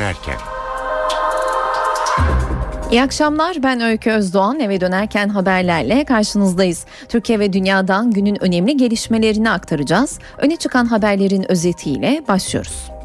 [0.00, 0.36] dönerken.
[2.90, 6.86] İyi akşamlar ben Öykü Özdoğan eve dönerken haberlerle karşınızdayız.
[7.08, 10.18] Türkiye ve dünyadan günün önemli gelişmelerini aktaracağız.
[10.38, 12.99] Öne çıkan haberlerin özetiyle başlıyoruz.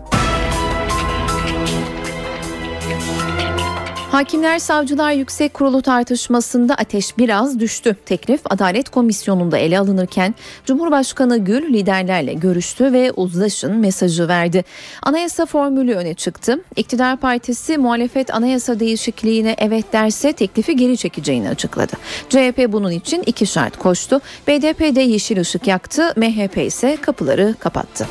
[4.15, 7.95] Hakimler Savcılar Yüksek Kurulu tartışmasında ateş biraz düştü.
[8.05, 10.35] Teklif Adalet Komisyonu'nda ele alınırken
[10.65, 14.63] Cumhurbaşkanı Gül liderlerle görüştü ve uzlaşın mesajı verdi.
[15.01, 16.59] Anayasa formülü öne çıktı.
[16.75, 21.93] İktidar Partisi muhalefet anayasa değişikliğine evet derse teklifi geri çekeceğini açıkladı.
[22.29, 24.21] CHP bunun için iki şart koştu.
[24.47, 28.07] BDP de yeşil ışık yaktı, MHP ise kapıları kapattı.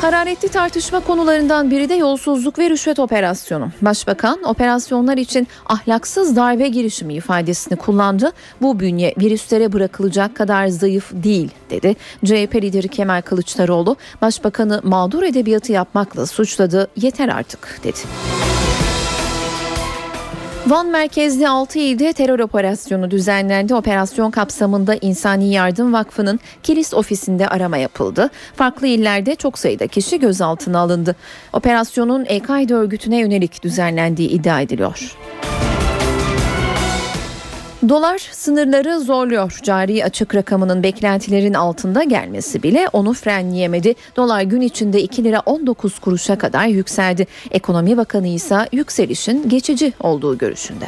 [0.00, 3.70] Hararetli tartışma konularından biri de yolsuzluk ve rüşvet operasyonu.
[3.82, 8.32] Başbakan operasyonlar için ahlaksız darbe girişimi ifadesini kullandı.
[8.62, 11.96] Bu bünye virüslere bırakılacak kadar zayıf değil dedi.
[12.24, 16.88] CHP lideri Kemal Kılıçdaroğlu başbakanı mağdur edebiyatı yapmakla suçladı.
[16.96, 17.98] Yeter artık dedi.
[20.66, 23.74] Van merkezli 6 ilde terör operasyonu düzenlendi.
[23.74, 28.30] Operasyon kapsamında İnsani Yardım Vakfı'nın Kilis ofisinde arama yapıldı.
[28.56, 31.16] Farklı illerde çok sayıda kişi gözaltına alındı.
[31.52, 35.16] Operasyonun El-Kaide örgütüne yönelik düzenlendiği iddia ediliyor.
[37.88, 39.58] Dolar sınırları zorluyor.
[39.62, 43.94] Cari açık rakamının beklentilerin altında gelmesi bile onu frenleyemedi.
[44.16, 47.26] Dolar gün içinde 2 lira 19 kuruşa kadar yükseldi.
[47.50, 50.86] Ekonomi Bakanı ise yükselişin geçici olduğu görüşünde.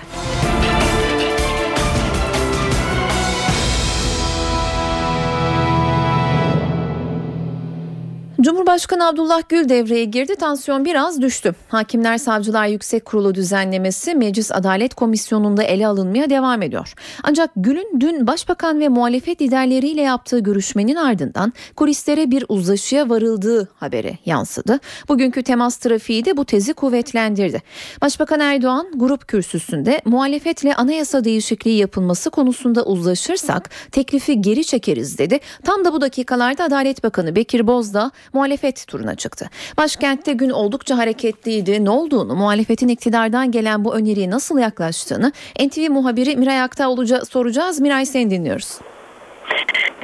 [8.42, 10.36] Cumhurbaşkanı Abdullah Gül devreye girdi.
[10.36, 11.54] Tansiyon biraz düştü.
[11.68, 16.94] Hakimler Savcılar Yüksek Kurulu düzenlemesi Meclis Adalet Komisyonu'nda ele alınmaya devam ediyor.
[17.22, 24.18] Ancak Gül'ün dün Başbakan ve muhalefet liderleriyle yaptığı görüşmenin ardından kulislere bir uzlaşıya varıldığı haberi
[24.26, 24.80] yansıdı.
[25.08, 27.62] Bugünkü temas trafiği de bu tezi kuvvetlendirdi.
[28.02, 35.40] Başbakan Erdoğan grup kürsüsünde muhalefetle anayasa değişikliği yapılması konusunda uzlaşırsak teklifi geri çekeriz dedi.
[35.64, 39.46] Tam da bu dakikalarda Adalet Bakanı Bekir Bozdağ muhalefet turuna çıktı.
[39.78, 41.84] Başkentte gün oldukça hareketliydi.
[41.84, 45.32] Ne olduğunu, muhalefetin iktidardan gelen bu öneriye nasıl yaklaştığını
[45.66, 47.80] NTV muhabiri Miray Aktaoğlu'ca soracağız.
[47.80, 48.78] Miray seni dinliyoruz.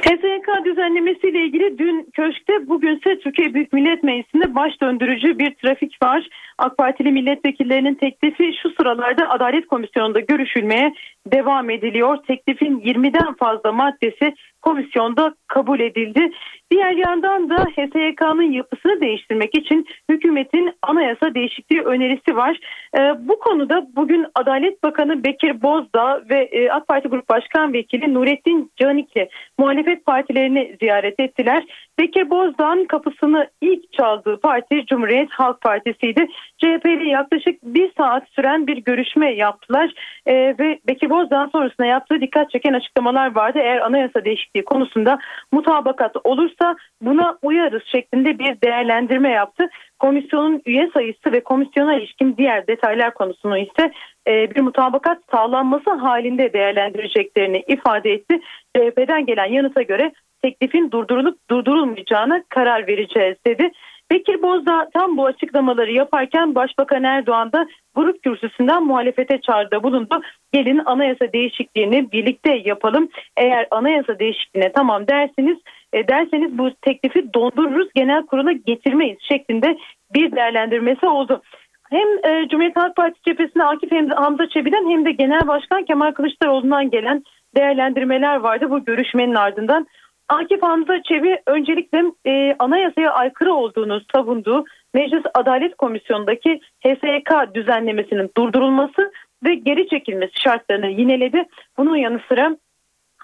[0.01, 6.27] HSYK düzenlemesiyle ilgili dün köşkte bugünse Türkiye Büyük Millet Meclisi'nde baş döndürücü bir trafik var.
[6.57, 10.93] AK Partili milletvekillerinin teklifi şu sıralarda Adalet Komisyonu'nda görüşülmeye
[11.27, 12.17] devam ediliyor.
[12.27, 16.31] Teklifin 20'den fazla maddesi komisyonda kabul edildi.
[16.71, 22.59] Diğer yandan da HSYK'nın yapısını değiştirmek için hükümetin anayasa değişikliği önerisi var.
[22.97, 28.13] Ee, bu konuda bugün Adalet Bakanı Bekir Bozdağ ve e, AK Parti Grup Başkan Vekili
[28.13, 31.63] Nurettin Canikli muhalefet partilerini ziyaret ettiler.
[31.99, 36.27] Bekir Bozdağ'ın kapısını ilk çaldığı parti Cumhuriyet Halk Partisi'ydi.
[36.57, 39.93] CHP'li yaklaşık bir saat süren bir görüşme yaptılar
[40.25, 43.59] ee, ve Bekir Bozdağ sonrasında yaptığı dikkat çeken açıklamalar vardı.
[43.61, 45.19] Eğer anayasa değişikliği konusunda
[45.51, 46.58] mutabakat olursa
[47.01, 49.69] buna uyarız şeklinde bir değerlendirme yaptı.
[49.99, 53.91] Komisyonun üye sayısı ve komisyona ilişkin diğer detaylar konusunu ise
[54.27, 58.39] e, bir mutabakat sağlanması halinde değerlendireceklerini ifade etti.
[58.77, 60.11] CHP'den gelen yanıta göre
[60.41, 63.71] teklifin durdurulup durdurulmayacağına karar vereceğiz dedi.
[64.11, 70.21] Bekir Bozdağ tam bu açıklamaları yaparken Başbakan Erdoğan da grup kürsüsünden muhalefete çağrıda bulundu.
[70.53, 73.09] Gelin anayasa değişikliğini birlikte yapalım.
[73.37, 75.57] Eğer anayasa değişikliğine tamam derseniz
[75.93, 79.77] e, derseniz bu teklifi dondururuz genel kurula getirmeyiz şeklinde
[80.13, 81.41] bir değerlendirmesi oldu.
[81.89, 86.89] Hem e, Cumhuriyet Halk Partisi cephesinde Akif Hamza Çebi'den hem de Genel Başkan Kemal Kılıçdaroğlu'ndan
[86.89, 87.23] gelen
[87.55, 89.87] değerlendirmeler vardı bu görüşmenin ardından.
[90.29, 99.11] Akif Hamza Çebi öncelikle e, anayasaya aykırı olduğunu savunduğu Meclis Adalet Komisyonu'ndaki HSYK düzenlemesinin durdurulması
[99.43, 101.43] ve geri çekilmesi şartlarını yineledi.
[101.77, 102.57] Bunun yanı sıra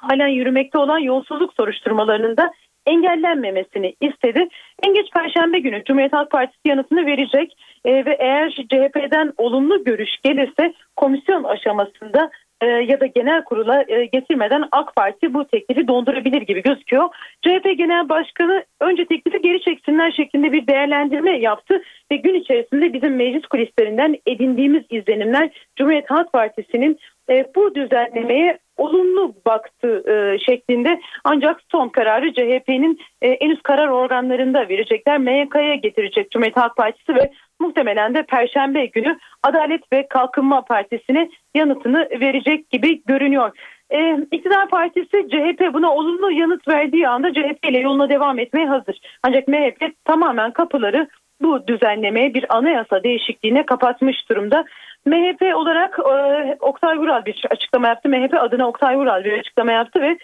[0.10, 2.52] halen yürümekte olan yolsuzluk soruşturmalarının da
[2.86, 4.48] engellenmemesini istedi.
[4.84, 10.10] En geç Perşembe günü Cumhuriyet Halk Partisi yanıtını verecek e, ve eğer CHP'den olumlu görüş
[10.24, 12.31] gelirse komisyon aşamasında
[12.62, 17.10] e, ya da genel kurula e, getirmeden AK Parti bu teklifi dondurabilir gibi gözüküyor.
[17.42, 21.81] CHP Genel Başkanı önce teklifi geri çeksinler şeklinde bir değerlendirme yaptı
[22.12, 27.00] ve gün içerisinde bizim meclis kulislerinden edindiğimiz izlenimler Cumhuriyet Halk Partisi'nin
[27.30, 33.88] e, bu düzenlemeye olumlu baktı e, şeklinde ancak son kararı CHP'nin e, en üst karar
[33.88, 35.18] organlarında verecekler.
[35.18, 42.10] MYK'ya getirecek Cumhuriyet Halk Partisi ve muhtemelen de Perşembe günü Adalet ve Kalkınma Partisi'ne yanıtını
[42.22, 43.51] verecek gibi görünüyor.
[43.94, 49.00] Ee, İktidar Partisi CHP buna olumlu yanıt verdiği anda CHP ile yoluna devam etmeye hazır.
[49.24, 51.07] Ancak MHP tamamen kapıları
[51.42, 54.66] bu düzenlemeye bir anayasa değişikliğine kapatmış durumda.
[55.06, 58.10] MHP olarak e, Oktay Vural bir açıklama yaptı.
[58.10, 60.18] MHP adına Oktay Vural bir açıklama yaptı ve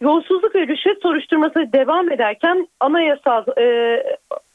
[0.00, 4.02] yolsuzluk ve rüşvet soruşturması devam ederken anayasal e,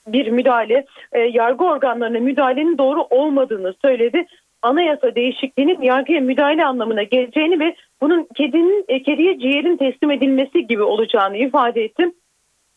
[0.07, 4.25] bir müdahale, e, yargı organlarına müdahalenin doğru olmadığını söyledi.
[4.61, 10.83] Anayasa değişikliğinin yargıya müdahale anlamına geleceğini ve bunun kedinin e, kediye ciğerin teslim edilmesi gibi
[10.83, 12.11] olacağını ifade etti.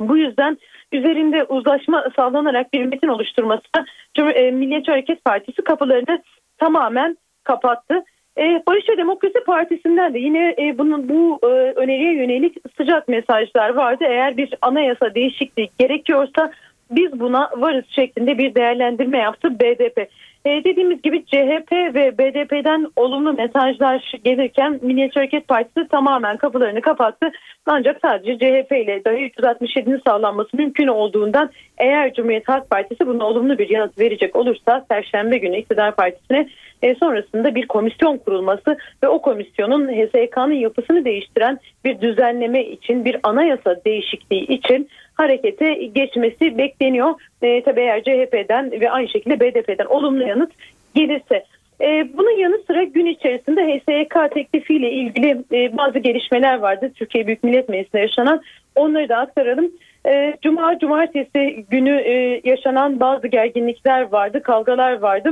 [0.01, 0.59] Bu yüzden
[0.93, 3.85] üzerinde uzlaşma sağlanarak bir metin oluşturmasına
[4.19, 6.23] e, Milliyetçi Hareket Partisi kapılarını
[6.62, 8.05] tamamen kapattı.
[8.38, 13.75] E, Barış ve Demokrasi Partisi'nden de yine e, bunun bu e, öneriye yönelik sıcak mesajlar
[13.75, 14.05] vardı.
[14.09, 16.50] Eğer bir anayasa değişikliği gerekiyorsa
[16.93, 20.09] biz buna varız şeklinde bir değerlendirme yaptı BDP.
[20.44, 27.31] E, dediğimiz gibi CHP ve BDP'den olumlu mesajlar gelirken Milliyetçi Hareket Partisi tamamen kapılarını kapattı.
[27.67, 33.59] Ancak sadece CHP ile dahi 367'nin sağlanması mümkün olduğundan eğer Cumhuriyet Halk Partisi buna olumlu
[33.59, 36.49] bir yanıt verecek olursa Perşembe günü iktidar partisine
[36.83, 43.17] e, sonrasında bir komisyon kurulması ve o komisyonun HSK'nın yapısını değiştiren bir düzenleme için bir
[43.23, 44.89] anayasa değişikliği için
[45.23, 47.15] harekete geçmesi bekleniyor.
[47.43, 50.53] E, tabii eğer CHP'den ve aynı şekilde BDP'den olumlu yanıt
[50.95, 51.45] gelirse.
[51.81, 56.93] E, bunun yanı sıra gün içerisinde HSYK teklifiyle ilgili e, bazı gelişmeler vardı.
[56.95, 58.43] Türkiye Büyük Millet Meclisi'nde yaşanan
[58.77, 59.71] onları da aktaralım.
[60.07, 65.31] E, Cuma, cumartesi günü yaşanan bazı gerginlikler vardı, kavgalar vardı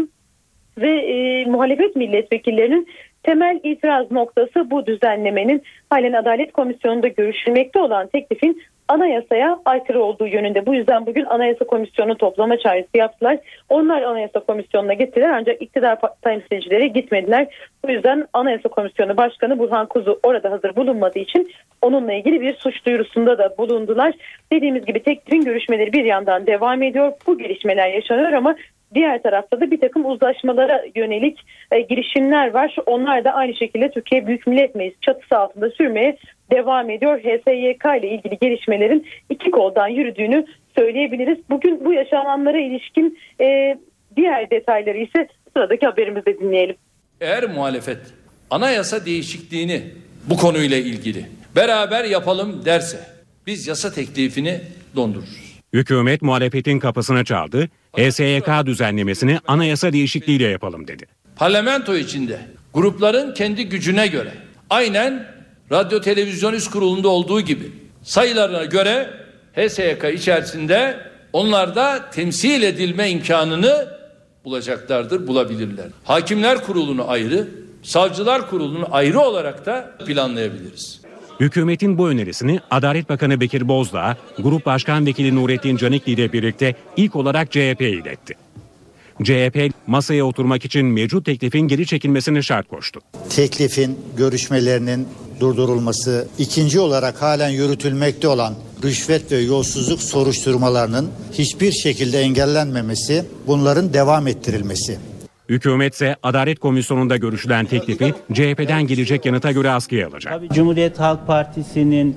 [0.79, 2.89] ve e, muhalefet milletvekillerinin
[3.23, 10.67] temel itiraz noktası bu düzenlemenin halen Adalet Komisyonu'nda görüşülmekte olan teklifin anayasaya aykırı olduğu yönünde.
[10.67, 13.39] Bu yüzden bugün Anayasa Komisyonu toplama çağrısı yaptılar.
[13.69, 17.47] Onlar Anayasa Komisyonu'na gittiler ancak iktidar temsilcileri gitmediler.
[17.85, 21.51] Bu yüzden Anayasa Komisyonu Başkanı Burhan Kuzu orada hazır bulunmadığı için
[21.83, 24.15] onunla ilgili bir suç duyurusunda da bulundular.
[24.53, 27.13] Dediğimiz gibi teklifin görüşmeleri bir yandan devam ediyor.
[27.27, 28.57] Bu gelişmeler yaşanıyor ama
[28.95, 31.39] Diğer tarafta da bir takım uzlaşmalara yönelik
[31.73, 32.77] e, girişimler var.
[32.87, 36.19] Onlar da aynı şekilde Türkiye Büyük Millet Meclisi çatısı altında sürmeye
[36.53, 37.19] devam ediyor.
[37.19, 40.47] HSYK ile ilgili gelişmelerin iki koldan yürüdüğünü
[40.79, 41.39] söyleyebiliriz.
[41.51, 43.79] Bugün bu yaşananlara ilişkin e,
[44.17, 46.77] diğer detayları ise sıradaki haberimizde dinleyelim.
[47.21, 47.99] Eğer muhalefet
[48.51, 49.83] anayasa değişikliğini
[50.31, 51.27] bu konuyla ilgili
[51.57, 52.99] beraber yapalım derse
[53.47, 54.61] biz yasa teklifini
[54.97, 55.61] dondururuz.
[55.73, 61.07] Hükümet muhalefetin kapısına çaldı, HSYK düzenlemesini anayasa değişikliğiyle yapalım dedi.
[61.37, 62.41] Parlamento içinde
[62.75, 64.33] grupların kendi gücüne göre
[64.71, 65.27] aynen
[65.73, 67.73] Radyo Televizyon Üst Kurulu'nda olduğu gibi
[68.03, 69.11] sayılarına göre
[69.57, 70.97] HSYK içerisinde
[71.33, 73.89] onlar da temsil edilme imkanını
[74.45, 75.87] bulacaklardır, bulabilirler.
[76.05, 77.49] Hakimler Kurulu'nu ayrı,
[77.83, 81.00] Savcılar Kurulu'nu ayrı olarak da planlayabiliriz.
[81.41, 87.17] Hükümetin bu önerisini Adalet Bakanı Bekir Bozdağ, Grup Başkan Vekili Nurettin Canikli ile birlikte ilk
[87.17, 88.35] olarak CHP'ye iletti.
[89.23, 93.01] CHP masaya oturmak için mevcut teklifin geri çekilmesini şart koştu.
[93.31, 95.09] Teklifin görüşmelerinin
[95.41, 98.55] durdurulması, ikinci olarak halen yürütülmekte olan
[98.85, 105.10] rüşvet ve yolsuzluk soruşturmalarının hiçbir şekilde engellenmemesi, bunların devam ettirilmesi.
[105.51, 110.33] Hükümet ise Adalet Komisyonu'nda görüşülen teklifi CHP'den gelecek yanıta göre askıya alacak.
[110.33, 112.17] Tabii Cumhuriyet Halk Partisi'nin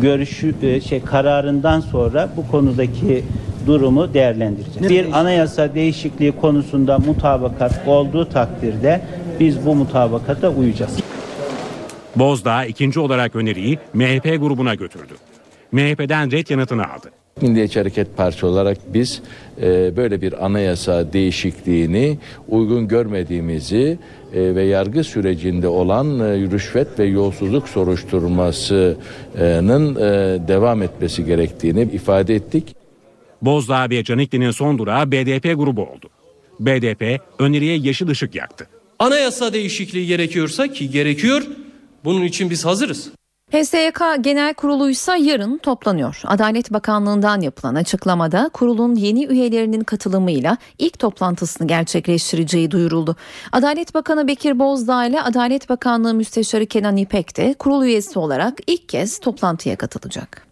[0.00, 3.24] görüşü e, şey kararından sonra bu konudaki
[3.66, 4.90] durumu değerlendireceğiz.
[4.90, 9.00] Bir anayasa değişikliği konusunda mutabakat olduğu takdirde
[9.40, 10.96] biz bu mutabakata uyacağız.
[12.16, 15.12] Bozdağ ikinci olarak öneriyi MHP grubuna götürdü.
[15.72, 17.10] MHP'den red yanıtını aldı.
[17.42, 19.22] Milliyetçi Hareket Partisi olarak biz
[19.62, 22.18] e, böyle bir anayasa değişikliğini
[22.48, 23.98] uygun görmediğimizi
[24.34, 32.34] e, ve yargı sürecinde olan e, rüşvet ve yolsuzluk soruşturmasının e, devam etmesi gerektiğini ifade
[32.34, 32.76] ettik.
[33.42, 36.08] Bozdağ ve Canikli'nin son durağı BDP grubu oldu.
[36.60, 38.66] BDP öneriye yeşil ışık yaktı.
[38.98, 41.42] Anayasa değişikliği gerekiyorsa ki gerekiyor
[42.04, 43.10] bunun için biz hazırız.
[43.52, 46.20] HSYK Genel Kurulu ise yarın toplanıyor.
[46.24, 53.16] Adalet Bakanlığı'ndan yapılan açıklamada kurulun yeni üyelerinin katılımıyla ilk toplantısını gerçekleştireceği duyuruldu.
[53.52, 58.88] Adalet Bakanı Bekir Bozdağ ile Adalet Bakanlığı Müsteşarı Kenan İpek de kurul üyesi olarak ilk
[58.88, 60.47] kez toplantıya katılacak.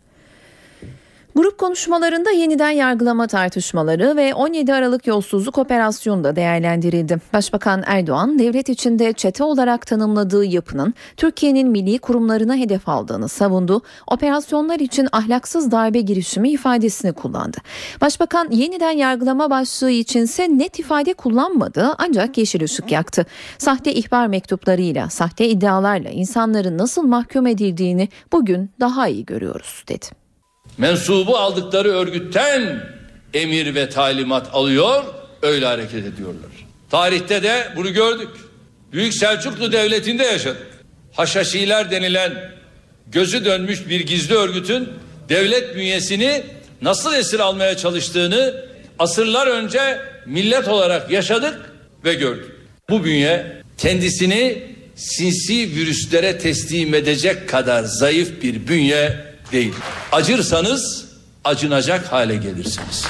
[1.36, 7.18] Grup konuşmalarında yeniden yargılama tartışmaları ve 17 Aralık yolsuzluk operasyonu da değerlendirildi.
[7.32, 13.82] Başbakan Erdoğan devlet içinde çete olarak tanımladığı yapının Türkiye'nin milli kurumlarına hedef aldığını savundu.
[14.06, 17.56] Operasyonlar için ahlaksız darbe girişimi ifadesini kullandı.
[18.00, 23.26] Başbakan yeniden yargılama başlığı içinse net ifade kullanmadı ancak yeşil ışık yaktı.
[23.58, 30.25] Sahte ihbar mektuplarıyla, sahte iddialarla insanların nasıl mahkum edildiğini bugün daha iyi görüyoruz dedi
[30.78, 32.84] mensubu aldıkları örgütten
[33.34, 35.04] emir ve talimat alıyor,
[35.42, 36.50] öyle hareket ediyorlar.
[36.90, 38.28] Tarihte de bunu gördük.
[38.92, 40.66] Büyük Selçuklu Devleti'nde yaşadık.
[41.12, 42.32] Haşhaşiler denilen
[43.06, 44.88] gözü dönmüş bir gizli örgütün
[45.28, 46.42] devlet bünyesini
[46.82, 48.64] nasıl esir almaya çalıştığını
[48.98, 51.72] asırlar önce millet olarak yaşadık
[52.04, 52.52] ve gördük.
[52.90, 54.62] Bu bünye kendisini
[54.94, 59.74] sinsi virüslere teslim edecek kadar zayıf bir bünye değil.
[60.12, 61.08] Acırsanız
[61.44, 63.06] acınacak hale gelirsiniz.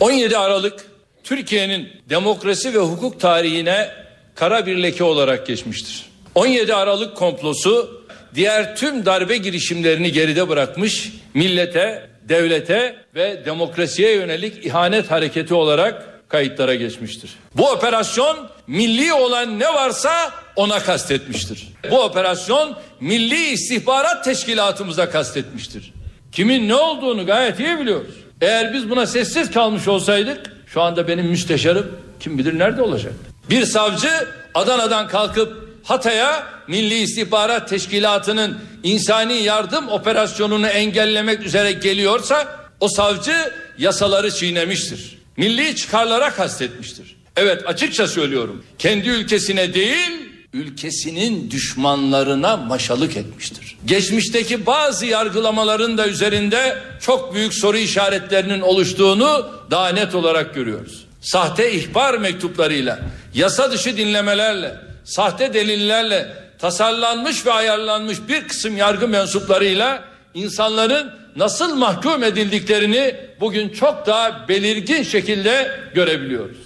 [0.00, 0.86] 17 Aralık
[1.24, 3.90] Türkiye'nin demokrasi ve hukuk tarihine
[4.34, 6.06] kara bir leke olarak geçmiştir.
[6.34, 15.10] 17 Aralık komplosu diğer tüm darbe girişimlerini geride bırakmış, millete, devlete ve demokrasiye yönelik ihanet
[15.10, 17.30] hareketi olarak kayıtlara geçmiştir.
[17.54, 21.68] Bu operasyon milli olan ne varsa ona kastetmiştir.
[21.90, 25.92] Bu operasyon Milli İstihbarat Teşkilatımıza kastetmiştir.
[26.32, 28.14] Kimin ne olduğunu gayet iyi biliyoruz.
[28.40, 33.30] Eğer biz buna sessiz kalmış olsaydık şu anda benim müsteşarım kim bilir nerede olacaktı.
[33.50, 34.10] Bir savcı
[34.54, 42.46] Adana'dan kalkıp Hatay'a Milli İstihbarat Teşkilatı'nın insani yardım operasyonunu engellemek üzere geliyorsa
[42.80, 45.18] o savcı yasaları çiğnemiştir.
[45.36, 47.13] Milli çıkarlara kastetmiştir.
[47.36, 48.64] Evet açıkça söylüyorum.
[48.78, 53.76] Kendi ülkesine değil ülkesinin düşmanlarına maşalık etmiştir.
[53.86, 61.04] Geçmişteki bazı yargılamaların da üzerinde çok büyük soru işaretlerinin oluştuğunu daha net olarak görüyoruz.
[61.20, 62.98] Sahte ihbar mektuplarıyla,
[63.34, 72.24] yasa dışı dinlemelerle, sahte delillerle tasarlanmış ve ayarlanmış bir kısım yargı mensuplarıyla insanların nasıl mahkum
[72.24, 76.63] edildiklerini bugün çok daha belirgin şekilde görebiliyoruz.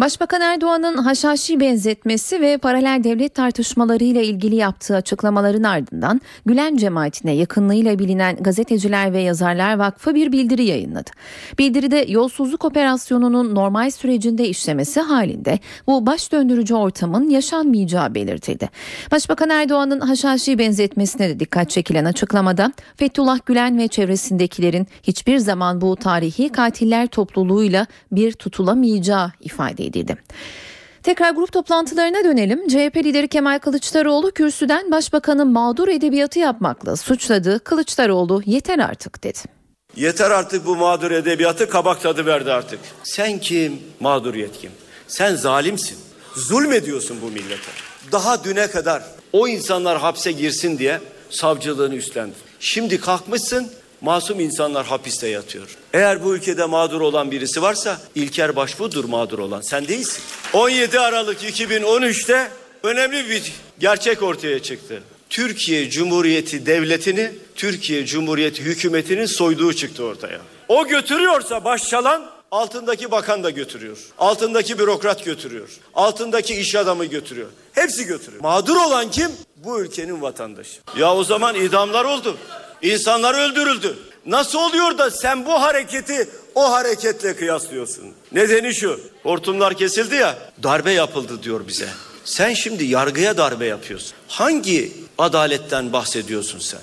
[0.00, 7.98] Başbakan Erdoğan'ın haşhaşi benzetmesi ve paralel devlet tartışmalarıyla ilgili yaptığı açıklamaların ardından Gülen cemaatine yakınlığıyla
[7.98, 11.10] bilinen Gazeteciler ve Yazarlar Vakfı bir bildiri yayınladı.
[11.58, 18.68] Bildiride yolsuzluk operasyonunun normal sürecinde işlemesi halinde bu baş döndürücü ortamın yaşanmayacağı belirtildi.
[19.10, 25.96] Başbakan Erdoğan'ın haşhaşi benzetmesine de dikkat çekilen açıklamada Fethullah Gülen ve çevresindekilerin hiçbir zaman bu
[25.96, 29.87] tarihi katiller topluluğuyla bir tutulamayacağı ifade edildi.
[31.02, 32.68] Tekrar grup toplantılarına dönelim.
[32.68, 37.58] CHP lideri Kemal Kılıçdaroğlu kürsüden başbakanı mağdur edebiyatı yapmakla suçladı.
[37.58, 39.38] Kılıçdaroğlu yeter artık dedi.
[39.96, 42.80] Yeter artık bu mağdur edebiyatı kabak tadı verdi artık.
[43.02, 43.80] Sen kim?
[44.00, 44.70] Mağduriyet kim?
[45.08, 45.98] Sen zalimsin.
[46.36, 47.70] Zulmediyorsun bu millete.
[48.12, 49.02] Daha düne kadar
[49.32, 52.34] o insanlar hapse girsin diye savcılığını üstlendin.
[52.60, 53.68] Şimdi kalkmışsın
[54.00, 55.76] masum insanlar hapiste yatıyor.
[55.92, 59.60] Eğer bu ülkede mağdur olan birisi varsa İlker Başbuğ'dur mağdur olan.
[59.60, 60.22] Sen değilsin.
[60.52, 62.48] 17 Aralık 2013'te
[62.82, 65.02] önemli bir gerçek ortaya çıktı.
[65.30, 70.40] Türkiye Cumhuriyeti Devleti'ni Türkiye Cumhuriyeti hükümetinin soyduğu çıktı ortaya.
[70.68, 73.98] O götürüyorsa baş çalan altındaki bakan da götürüyor.
[74.18, 75.68] Altındaki bürokrat götürüyor.
[75.94, 77.48] Altındaki iş adamı götürüyor.
[77.72, 78.42] Hepsi götürüyor.
[78.42, 79.30] Mağdur olan kim?
[79.56, 80.80] Bu ülkenin vatandaşı.
[80.98, 82.36] Ya o zaman idamlar oldu.
[82.82, 83.96] İnsanlar öldürüldü.
[84.26, 88.04] Nasıl oluyor da sen bu hareketi o hareketle kıyaslıyorsun?
[88.32, 89.00] Nedeni şu.
[89.22, 90.38] Hortumlar kesildi ya.
[90.62, 91.88] Darbe yapıldı diyor bize.
[92.24, 94.12] Sen şimdi yargıya darbe yapıyorsun.
[94.28, 96.80] Hangi adaletten bahsediyorsun sen?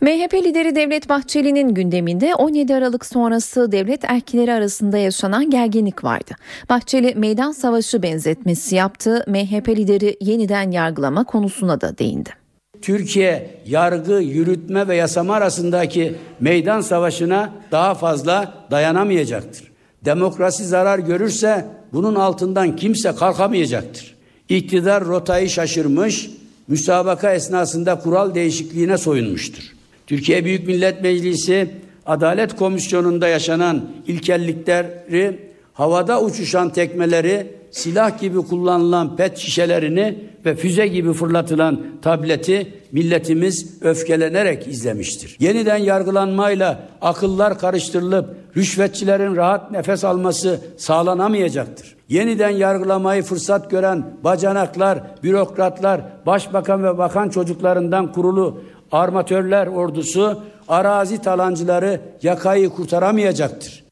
[0.00, 6.34] MHP lideri Devlet Bahçeli'nin gündeminde 17 Aralık sonrası devlet erkleri arasında yaşanan gerginlik vardı.
[6.68, 9.24] Bahçeli meydan savaşı benzetmesi yaptı.
[9.26, 12.45] MHP lideri yeniden yargılama konusuna da değindi.
[12.86, 19.64] Türkiye yargı, yürütme ve yasama arasındaki meydan savaşına daha fazla dayanamayacaktır.
[20.04, 24.14] Demokrasi zarar görürse bunun altından kimse kalkamayacaktır.
[24.48, 26.30] İktidar rotayı şaşırmış,
[26.68, 29.62] müsabaka esnasında kural değişikliğine soyunmuştur.
[30.06, 31.70] Türkiye Büyük Millet Meclisi
[32.06, 35.38] Adalet Komisyonu'nda yaşanan ilkellikleri,
[35.72, 44.68] havada uçuşan tekmeleri, silah gibi kullanılan pet şişelerini ve füze gibi fırlatılan tableti milletimiz öfkelenerek
[44.68, 45.36] izlemiştir.
[45.40, 51.96] Yeniden yargılanmayla akıllar karıştırılıp rüşvetçilerin rahat nefes alması sağlanamayacaktır.
[52.08, 62.00] Yeniden yargılamayı fırsat gören bacanaklar, bürokratlar, başbakan ve bakan çocuklarından kurulu armatörler ordusu arazi talancıları
[62.22, 63.84] yakayı kurtaramayacaktır.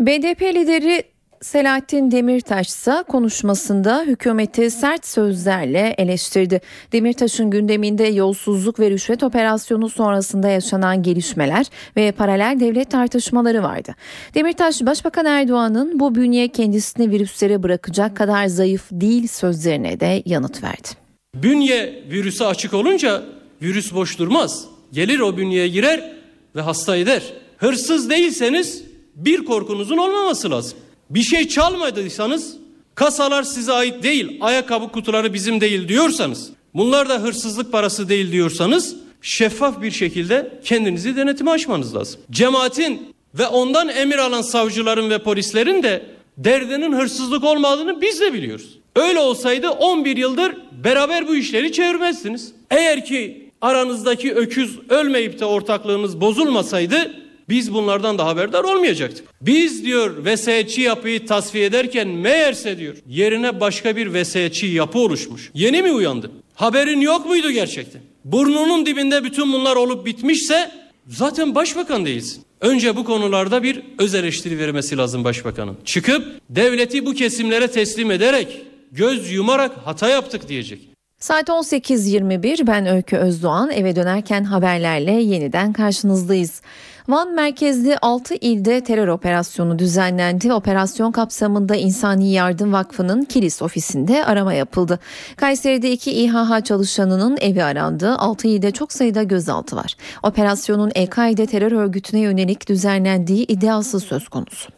[0.00, 1.04] BDP lideri
[1.42, 6.60] Selahattin Demirtaş ise konuşmasında hükümeti sert sözlerle eleştirdi.
[6.92, 11.66] Demirtaş'ın gündeminde yolsuzluk ve rüşvet operasyonu sonrasında yaşanan gelişmeler
[11.96, 13.94] ve paralel devlet tartışmaları vardı.
[14.34, 20.88] Demirtaş, Başbakan Erdoğan'ın bu bünye kendisini virüslere bırakacak kadar zayıf değil sözlerine de yanıt verdi.
[21.34, 23.22] Bünye virüse açık olunca
[23.62, 24.64] virüs boş durmaz.
[24.92, 26.12] Gelir o bünyeye girer
[26.56, 27.22] ve hasta eder.
[27.56, 28.82] Hırsız değilseniz
[29.14, 30.78] bir korkunuzun olmaması lazım.
[31.10, 32.56] Bir şey çalmadıysanız
[32.94, 38.96] kasalar size ait değil, ayakkabı kutuları bizim değil diyorsanız, bunlar da hırsızlık parası değil diyorsanız
[39.22, 42.20] şeffaf bir şekilde kendinizi denetime açmanız lazım.
[42.30, 48.78] Cemaatin ve ondan emir alan savcıların ve polislerin de derdinin hırsızlık olmadığını biz de biliyoruz.
[48.96, 52.52] Öyle olsaydı 11 yıldır beraber bu işleri çevirmezdiniz.
[52.70, 57.14] Eğer ki aranızdaki öküz ölmeyip de ortaklığınız bozulmasaydı
[57.48, 59.26] biz bunlardan da haberdar olmayacaktık.
[59.40, 65.50] Biz diyor vesayetçi yapıyı tasfiye ederken meğerse diyor yerine başka bir vesayetçi yapı oluşmuş.
[65.54, 66.32] Yeni mi uyandın?
[66.54, 68.02] Haberin yok muydu gerçekten?
[68.24, 70.70] Burnunun dibinde bütün bunlar olup bitmişse
[71.08, 72.42] zaten başbakan değilsin.
[72.60, 75.76] Önce bu konularda bir öz eleştiri vermesi lazım başbakanın.
[75.84, 78.62] Çıkıp devleti bu kesimlere teslim ederek
[78.92, 80.88] göz yumarak hata yaptık diyecek.
[81.18, 86.62] Saat 18.21 ben Öykü Özdoğan eve dönerken haberlerle yeniden karşınızdayız.
[87.08, 90.52] Van merkezli 6 ilde terör operasyonu düzenlendi.
[90.52, 94.98] Operasyon kapsamında İnsani Yardım Vakfı'nın Kilis ofisinde arama yapıldı.
[95.36, 98.10] Kayseri'de iki İHH çalışanının evi arandı.
[98.18, 99.94] 6 ilde çok sayıda gözaltı var.
[100.22, 104.70] Operasyonun El-Kaide terör örgütüne yönelik düzenlendiği iddiası söz konusu.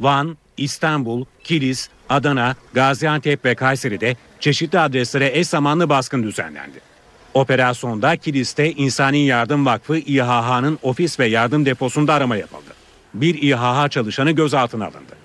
[0.00, 6.89] Van, İstanbul, Kilis, Adana, Gaziantep ve Kayseri'de çeşitli adreslere eş zamanlı baskın düzenlendi.
[7.34, 12.70] Operasyonda Kilis'te İnsani Yardım Vakfı İHH'nın ofis ve yardım deposunda arama yapıldı.
[13.14, 15.16] Bir İHH çalışanı gözaltına alındı.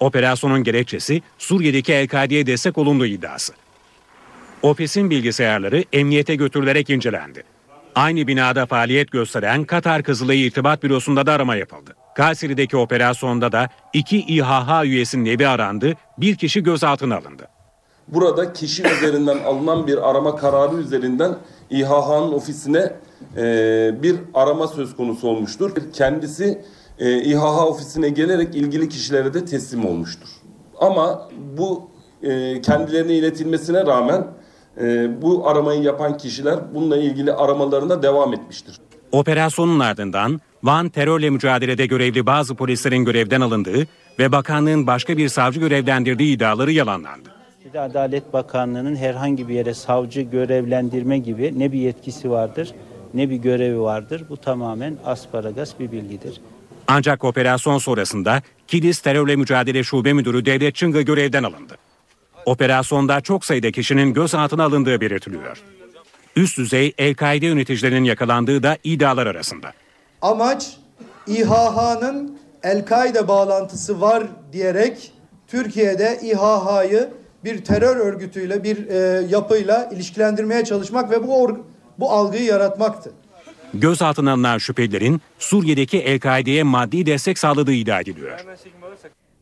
[0.00, 3.52] Operasyonun gerekçesi Suriye'deki El-Kaide'ye destek olunduğu iddiası.
[4.62, 7.42] Ofisin bilgisayarları emniyete götürülerek incelendi.
[7.94, 11.96] Aynı binada faaliyet gösteren Katar Kızılayı İrtibat Bürosu'nda da arama yapıldı.
[12.16, 17.48] Kayseri'deki operasyonda da iki İHH üyesinin evi arandı, bir kişi gözaltına alındı.
[18.14, 21.36] Burada kişi üzerinden alınan bir arama kararı üzerinden
[21.70, 22.92] İHH'nın ofisine
[23.36, 25.70] e, bir arama söz konusu olmuştur.
[25.92, 26.62] Kendisi
[26.98, 30.28] e, İHH ofisine gelerek ilgili kişilere de teslim olmuştur.
[30.80, 31.90] Ama bu
[32.22, 34.26] e, kendilerine iletilmesine rağmen
[34.80, 38.76] e, bu aramayı yapan kişiler bununla ilgili aramalarına devam etmiştir.
[39.12, 43.86] Operasyonun ardından Van terörle mücadelede görevli bazı polislerin görevden alındığı
[44.18, 47.37] ve bakanlığın başka bir savcı görevlendirdiği iddiaları yalanlandı.
[47.68, 52.74] Türkiye'de Adalet Bakanlığı'nın herhangi bir yere savcı görevlendirme gibi ne bir yetkisi vardır
[53.14, 54.24] ne bir görevi vardır.
[54.28, 56.40] Bu tamamen asparagas bir bilgidir.
[56.86, 61.76] Ancak operasyon sonrasında Kilis Terörle Mücadele Şube Müdürü Devlet Çıngı görevden alındı.
[62.46, 65.62] Operasyonda çok sayıda kişinin gözaltına alındığı belirtiliyor.
[66.36, 69.72] Üst düzey El-Kaide yöneticilerinin yakalandığı da iddialar arasında.
[70.22, 70.76] Amaç
[71.26, 75.12] İHH'nın El-Kaide bağlantısı var diyerek
[75.46, 77.08] Türkiye'de İHH'yı
[77.44, 81.58] bir terör örgütüyle bir e, yapıyla ilişkilendirmeye çalışmak ve bu
[81.98, 83.12] bu algıyı yaratmaktı.
[83.74, 88.44] Gözaltına alınan şüphelilerin Suriye'deki El-Kaide'ye maddi destek sağladığı iddia ediliyor.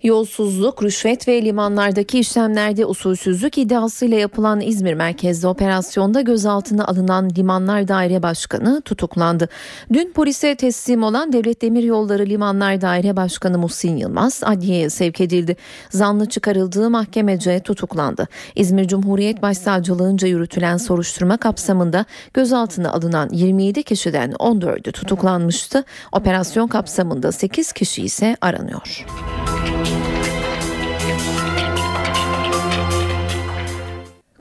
[0.06, 8.22] Yolsuzluk, rüşvet ve limanlardaki işlemlerde usulsüzlük iddiasıyla yapılan İzmir merkezli operasyonda gözaltına alınan Limanlar Daire
[8.22, 9.48] Başkanı tutuklandı.
[9.92, 15.56] Dün polise teslim olan Devlet Demiryolları Limanlar Daire Başkanı Muhsin Yılmaz adliyeye sevk edildi.
[15.90, 18.28] Zanlı çıkarıldığı mahkemece tutuklandı.
[18.56, 25.84] İzmir Cumhuriyet Başsavcılığınca yürütülen soruşturma kapsamında gözaltına alınan 27 kişiden 14'ü tutuklanmıştı.
[26.12, 29.06] Operasyon kapsamında 8 kişi ise aranıyor.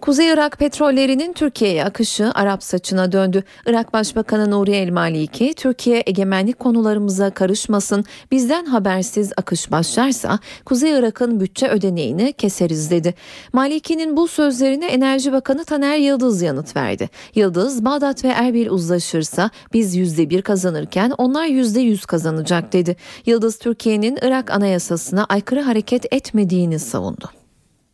[0.06, 3.44] Kuzey Irak petrollerinin Türkiye'ye akışı Arap saçına döndü.
[3.66, 11.40] Irak Başbakanı Nuri El Maliki, Türkiye egemenlik konularımıza karışmasın, bizden habersiz akış başlarsa Kuzey Irak'ın
[11.40, 13.14] bütçe ödeneğini keseriz dedi.
[13.54, 17.10] Maliki'nin bu sözlerine Enerji Bakanı Taner Yıldız yanıt verdi.
[17.36, 22.96] Yıldız, Bağdat ve Erbil uzlaşırsa biz yüzde bir kazanırken onlar yüzde yüz kazanacak dedi.
[23.26, 27.30] Yıldız, Türkiye'nin Irak anayasasına aykırı hareket etmediğini savundu.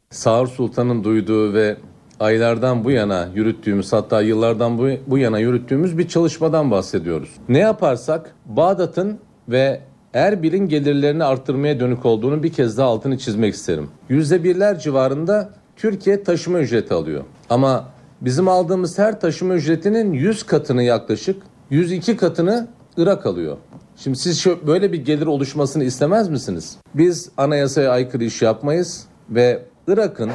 [0.10, 1.78] Sağır Sultan'ın duyduğu ve
[2.22, 7.30] aylardan bu yana yürüttüğümüz hatta yıllardan bu, bu yana yürüttüğümüz bir çalışmadan bahsediyoruz.
[7.50, 9.82] Ne yaparsak Bağdat'ın ve
[10.14, 13.90] Erbil'in gelirlerini arttırmaya dönük olduğunu bir kez daha altını çizmek isterim.
[14.10, 17.24] Yüzde birler civarında Türkiye taşıma ücreti alıyor.
[17.50, 17.86] Ama
[18.22, 23.58] bizim aldığımız her taşıma ücretinin 100 katını yaklaşık 102 katını Irak alıyor.
[23.96, 26.78] Şimdi siz şu, böyle bir gelir oluşmasını istemez misiniz?
[26.96, 30.30] Biz anayasaya aykırı iş yapmayız ve Irak'ın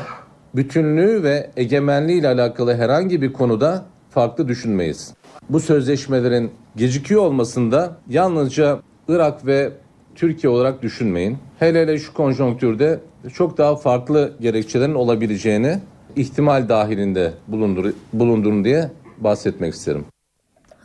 [0.56, 5.14] bütünlüğü ve egemenliği ile alakalı herhangi bir konuda farklı düşünmeyiz.
[5.50, 9.72] Bu sözleşmelerin gecikiyor olmasında yalnızca Irak ve
[10.14, 11.38] Türkiye olarak düşünmeyin.
[11.58, 13.00] Hele hele şu konjonktürde
[13.34, 15.78] çok daha farklı gerekçelerin olabileceğini
[16.16, 20.04] ihtimal dahilinde bulundur, bulundurun diye bahsetmek isterim.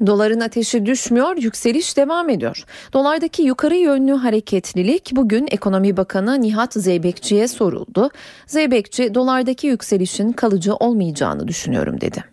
[0.06, 2.64] Doların ateşi düşmüyor, yükseliş devam ediyor.
[2.94, 8.10] Dolardaki yukarı yönlü hareketlilik bugün Ekonomi Bakanı Nihat Zeybekçi'ye soruldu.
[8.48, 12.24] Zeybekçi dolardaki yükselişin kalıcı olmayacağını düşünüyorum dedi.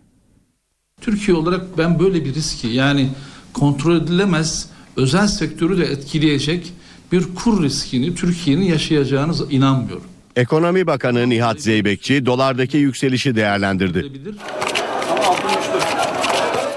[1.01, 3.09] Türkiye olarak ben böyle bir riski yani
[3.53, 6.73] kontrol edilemez özel sektörü de etkileyecek
[7.11, 10.03] bir kur riskini Türkiye'nin yaşayacağını inanmıyorum.
[10.35, 14.05] Ekonomi Bakanı Nihat Zeybekçi dolardaki yükselişi değerlendirdi.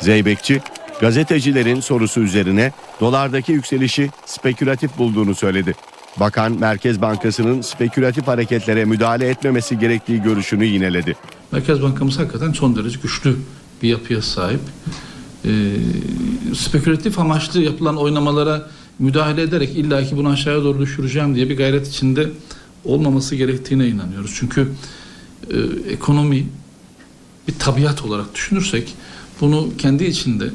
[0.00, 0.60] Zeybekçi,
[1.02, 5.74] gazetecilerin sorusu üzerine dolardaki yükselişi spekülatif bulduğunu söyledi.
[6.20, 11.16] Bakan Merkez Bankası'nın spekülatif hareketlere müdahale etmemesi gerektiği görüşünü yineledi.
[11.52, 13.36] Merkez Bankamız hakikaten son derece güçlü
[13.82, 14.60] bir yapıya sahip.
[15.44, 15.50] Ee,
[16.54, 22.30] spekülatif amaçlı yapılan oynamalara müdahale ederek illaki bunu aşağıya doğru düşüreceğim diye bir gayret içinde
[22.84, 24.34] olmaması gerektiğine inanıyoruz.
[24.38, 24.68] Çünkü
[25.50, 25.56] e,
[25.92, 26.46] ekonomi
[27.48, 28.94] bir tabiat olarak düşünürsek
[29.40, 30.50] bunu kendi içinde,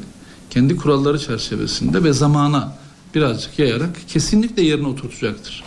[0.58, 2.72] kendi kuralları çerçevesinde ve zamana
[3.14, 5.64] birazcık yayarak kesinlikle yerine oturtacaktır.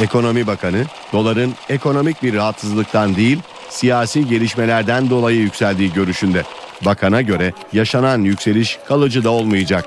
[0.00, 3.38] Ekonomi Bakanı, doların ekonomik bir rahatsızlıktan değil,
[3.70, 6.44] siyasi gelişmelerden dolayı yükseldiği görüşünde.
[6.84, 9.84] Bakana göre yaşanan yükseliş kalıcı da olmayacak.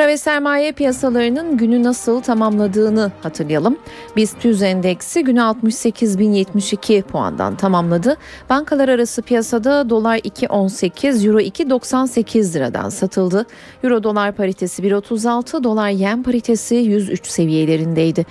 [0.00, 3.78] Para ve sermaye piyasalarının günü nasıl tamamladığını hatırlayalım.
[4.16, 8.16] BIST 100 endeksi günü 68.072 puandan tamamladı.
[8.50, 13.46] Bankalar arası piyasada dolar 2.18, euro 2.98 liradan satıldı.
[13.84, 18.26] Euro dolar paritesi 1.36, dolar yen paritesi 103 seviyelerindeydi.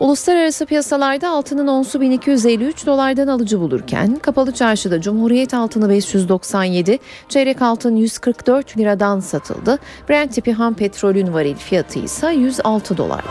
[0.00, 7.96] Uluslararası piyasalarda altının onsu 1253 dolardan alıcı bulurken kapalı çarşıda Cumhuriyet altını 597, çeyrek altın
[7.96, 9.78] 144 liradan satıldı.
[10.08, 13.28] Brent tipi ham petrolün varil fiyatı ise 106 dolardı.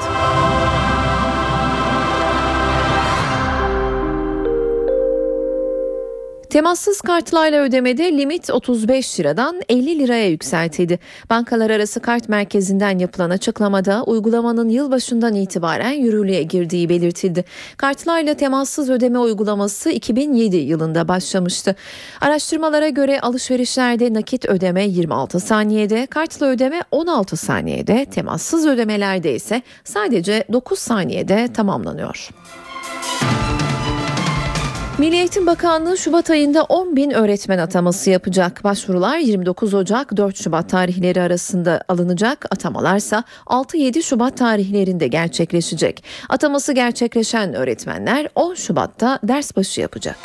[6.58, 11.00] Temassız kartlarla ödemede limit 35 liradan 50 liraya yükseltildi.
[11.30, 17.46] Bankalar arası kart merkezinden yapılan açıklamada uygulamanın yılbaşından itibaren yürürlüğe girdiği belirtildi.
[17.78, 21.76] Kartlarla temassız ödeme uygulaması 2007 yılında başlamıştı.
[22.22, 30.44] Araştırmalara göre alışverişlerde nakit ödeme 26 saniyede, kartla ödeme 16 saniyede, temassız ödemelerde ise sadece
[30.54, 32.30] 9 saniyede tamamlanıyor.
[34.98, 38.64] Milli Eğitim Bakanlığı Şubat ayında 10 bin öğretmen ataması yapacak.
[38.64, 42.46] Başvurular 29 Ocak 4 Şubat tarihleri arasında alınacak.
[42.52, 46.04] Atamalarsa 6-7 Şubat tarihlerinde gerçekleşecek.
[46.30, 50.18] Ataması gerçekleşen öğretmenler 10 Şubat'ta ders başı yapacak.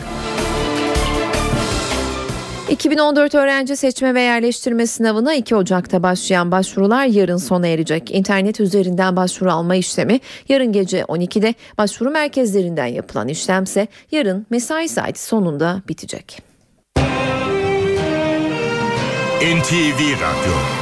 [2.72, 8.10] 2014 öğrenci seçme ve yerleştirme sınavına 2 Ocak'ta başlayan başvurular yarın sona erecek.
[8.10, 15.22] İnternet üzerinden başvuru alma işlemi yarın gece 12'de, başvuru merkezlerinden yapılan işlemse yarın mesai saati
[15.22, 16.42] sonunda bitecek.
[19.42, 20.81] NTV Radyo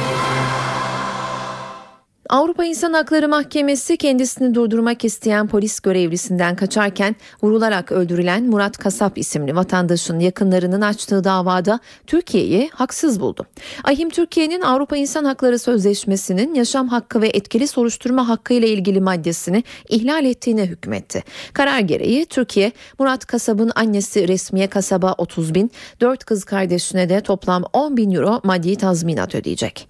[2.31, 9.55] Avrupa İnsan Hakları Mahkemesi kendisini durdurmak isteyen polis görevlisinden kaçarken vurularak öldürülen Murat Kasap isimli
[9.55, 13.47] vatandaşın yakınlarının açtığı davada Türkiye'yi haksız buldu.
[13.83, 19.63] Ahim Türkiye'nin Avrupa İnsan Hakları Sözleşmesi'nin yaşam hakkı ve etkili soruşturma hakkı ile ilgili maddesini
[19.89, 21.23] ihlal ettiğine hükmetti.
[21.53, 27.63] Karar gereği Türkiye Murat Kasap'ın annesi Resmiye Kasap'a 30 bin, 4 kız kardeşine de toplam
[27.73, 29.87] 10 bin euro maddi tazminat ödeyecek.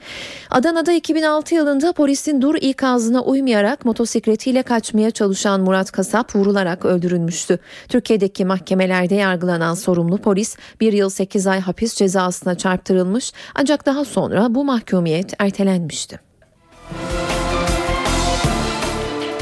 [0.50, 7.60] Adana'da 2006 yılında polisin dur ikazına uymayarak motosikletiyle kaçmaya çalışan Murat Kasap vurularak öldürülmüştü.
[7.89, 14.56] Türkiye'deki mahkemelerde yargılanan sorumlu polis bir yıl 8 ay hapis cezasına çarptırılmış ancak daha sonra
[14.56, 16.31] bu mahkumiyet ertelenmişti.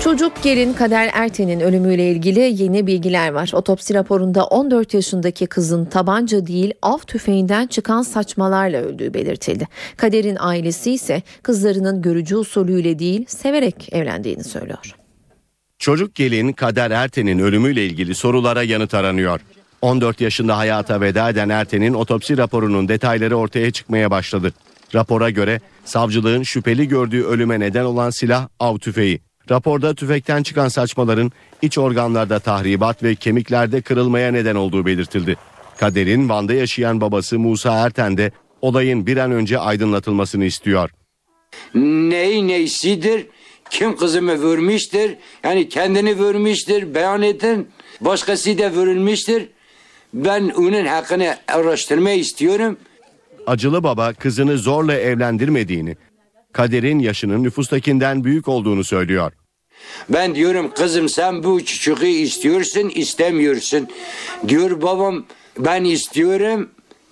[0.09, 3.51] Çocuk gelin Kader Erten'in ölümüyle ilgili yeni bilgiler var.
[3.53, 9.67] Otopsi raporunda 14 yaşındaki kızın tabanca değil av tüfeğinden çıkan saçmalarla öldüğü belirtildi.
[9.97, 14.95] Kader'in ailesi ise kızlarının görücü usulüyle değil severek evlendiğini söylüyor.
[15.79, 19.39] Çocuk gelin Kader Erten'in ölümüyle ilgili sorulara yanıt aranıyor.
[19.81, 24.53] 14 yaşında hayata veda eden Erten'in otopsi raporunun detayları ortaya çıkmaya başladı.
[24.95, 29.28] Rapora göre savcılığın şüpheli gördüğü ölüme neden olan silah av tüfeği.
[29.51, 31.31] Raporda tüfekten çıkan saçmaların
[31.61, 35.35] iç organlarda tahribat ve kemiklerde kırılmaya neden olduğu belirtildi.
[35.77, 38.31] Kader'in Van'da yaşayan babası Musa Erten de
[38.61, 40.89] olayın bir an önce aydınlatılmasını istiyor.
[41.75, 43.25] Neyi neysidir?
[43.69, 45.09] Kim kızımı vurmuştur?
[45.43, 47.67] Yani kendini vurmuştur, beyan edin.
[48.01, 49.41] Başkası da vurulmuştur.
[50.13, 52.77] Ben onun hakkını araştırmayı istiyorum.
[53.47, 55.97] Acılı baba kızını zorla evlendirmediğini,
[56.53, 59.31] Kader'in yaşının nüfustakinden büyük olduğunu söylüyor.
[60.09, 63.87] Ben diyorum kızım sen bu çocuğu istiyorsun istemiyorsun.
[64.47, 65.25] Diyor babam
[65.57, 66.69] ben istiyorum.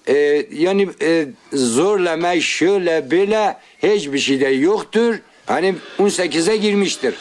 [0.08, 5.16] Ee, yani e, zorlama şöyle böyle hiçbir şey de yoktur.
[5.46, 7.16] Hani 18'e girmiştir.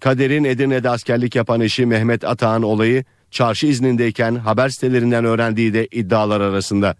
[0.00, 6.40] Kader'in Edirne'de askerlik yapan eşi Mehmet Atağan olayı çarşı iznindeyken haber sitelerinden öğrendiği de iddialar
[6.40, 6.96] arasında.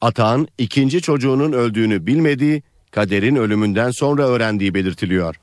[0.00, 5.36] Atağan ikinci çocuğunun öldüğünü bilmediği, Kader'in ölümünden sonra öğrendiği belirtiliyor.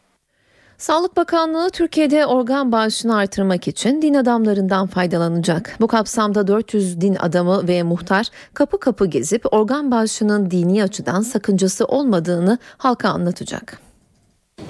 [0.78, 5.76] Sağlık Bakanlığı Türkiye'de organ bağışını artırmak için din adamlarından faydalanacak.
[5.80, 11.86] Bu kapsamda 400 din adamı ve muhtar kapı kapı gezip organ bağışının dini açıdan sakıncası
[11.86, 13.80] olmadığını halka anlatacak.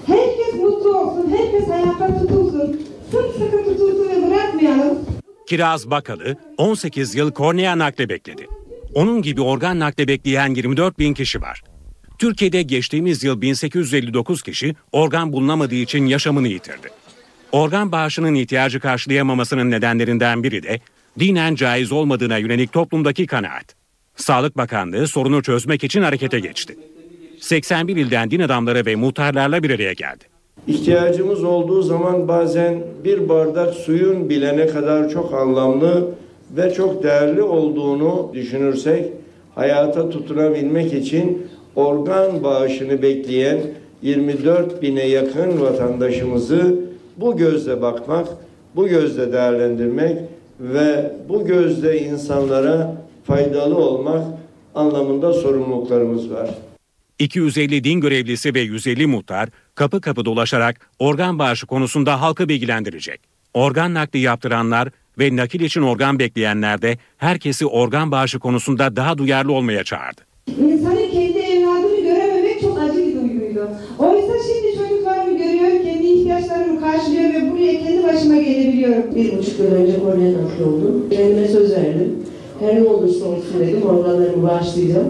[0.05, 2.81] Herkes mutlu olsun, herkes hayatta tutulsun.
[3.11, 4.99] Sımsıkı tutulsun ve bırakmayalım.
[5.47, 8.47] Kiraz Bakalı 18 yıl kornea nakli bekledi.
[8.95, 11.63] Onun gibi organ nakli bekleyen 24 bin kişi var.
[12.19, 16.89] Türkiye'de geçtiğimiz yıl 1859 kişi organ bulunamadığı için yaşamını yitirdi.
[17.51, 20.79] Organ bağışının ihtiyacı karşılayamamasının nedenlerinden biri de
[21.19, 23.75] dinen caiz olmadığına yönelik toplumdaki kanaat.
[24.15, 26.77] Sağlık Bakanlığı sorunu çözmek için harekete geçti.
[27.39, 30.23] 81 ilden din adamları ve muhtarlarla bir araya geldi.
[30.67, 36.15] İhtiyacımız olduğu zaman bazen bir bardak suyun bile ne kadar çok anlamlı
[36.51, 39.05] ve çok değerli olduğunu düşünürsek
[39.55, 43.59] hayata tutunabilmek için organ bağışını bekleyen
[44.01, 46.75] 24 bine yakın vatandaşımızı
[47.17, 48.27] bu gözle bakmak,
[48.75, 50.17] bu gözle değerlendirmek
[50.59, 54.23] ve bu gözle insanlara faydalı olmak
[54.75, 56.49] anlamında sorumluluklarımız var.
[57.19, 63.19] 250 din görevlisi ve 150 muhtar kapı kapı dolaşarak organ bağışı konusunda halkı bilgilendirecek.
[63.53, 69.53] Organ nakli yaptıranlar ve nakil için organ bekleyenler de herkesi organ bağışı konusunda daha duyarlı
[69.53, 70.21] olmaya çağırdı.
[70.47, 73.69] İnsanın kendi evladını görememek çok acı bir duyguydu.
[73.99, 77.55] Oysa şimdi çocuklarımı görüyor, kendi ihtiyaçlarımı karşılıyor ve
[78.15, 79.15] başıma gelebiliyorum.
[79.15, 81.09] Bir buçuk yıl önce nakli oldum.
[81.09, 82.25] Kendime söz verdim.
[82.59, 85.07] Her ne olursa olsun dedim organlarımı bağışlayacağım.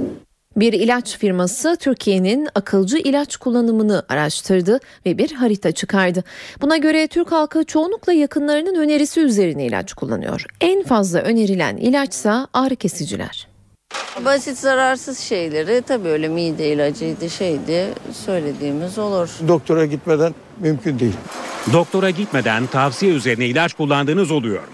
[0.55, 6.23] Bir ilaç firması Türkiye'nin akılcı ilaç kullanımını araştırdı ve bir harita çıkardı.
[6.61, 10.45] Buna göre Türk halkı çoğunlukla yakınlarının önerisi üzerine ilaç kullanıyor.
[10.61, 13.54] En fazla önerilen ilaçsa ağrı kesiciler.
[14.25, 17.93] Basit zararsız şeyleri tabii öyle mide ilacıydı şeydi
[18.25, 19.29] söylediğimiz olur.
[19.47, 21.13] Doktora gitmeden mümkün değil.
[21.73, 24.67] Doktora gitmeden tavsiye üzerine ilaç kullandığınız oluyor mu?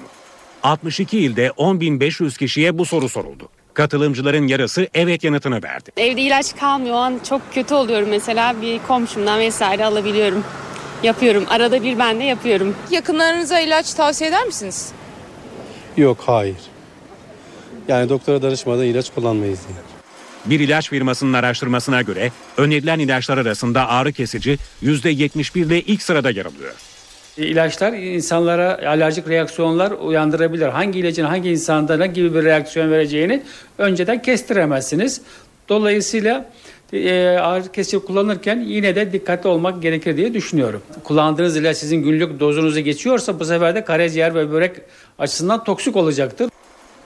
[0.63, 3.49] 62 ilde 10.500 kişiye bu soru soruldu.
[3.73, 5.91] Katılımcıların yarısı evet yanıtını verdi.
[5.97, 10.43] Evde ilaç kalmıyor o an çok kötü oluyorum mesela bir komşumdan vesaire alabiliyorum.
[11.03, 11.45] Yapıyorum.
[11.49, 12.75] Arada bir ben de yapıyorum.
[12.91, 14.91] Yakınlarınıza ilaç tavsiye eder misiniz?
[15.97, 16.55] Yok hayır.
[17.91, 19.77] Yani doktora danışmadan ilaç kullanmayız diye.
[20.45, 26.45] Bir ilaç firmasının araştırmasına göre önerilen ilaçlar arasında ağrı kesici %71 ile ilk sırada yer
[26.45, 26.73] alıyor.
[27.37, 30.67] İlaçlar insanlara alerjik reaksiyonlar uyandırabilir.
[30.67, 33.43] Hangi ilacın hangi insanda ne gibi bir reaksiyon vereceğini
[33.77, 35.21] önceden kestiremezsiniz.
[35.69, 36.51] Dolayısıyla
[36.93, 40.81] e, ağrı kesici kullanırken yine de dikkatli olmak gerekir diye düşünüyorum.
[41.03, 44.75] Kullandığınız ilaç sizin günlük dozunuzu geçiyorsa bu sefer de karaciğer ve börek
[45.19, 46.49] açısından toksik olacaktır.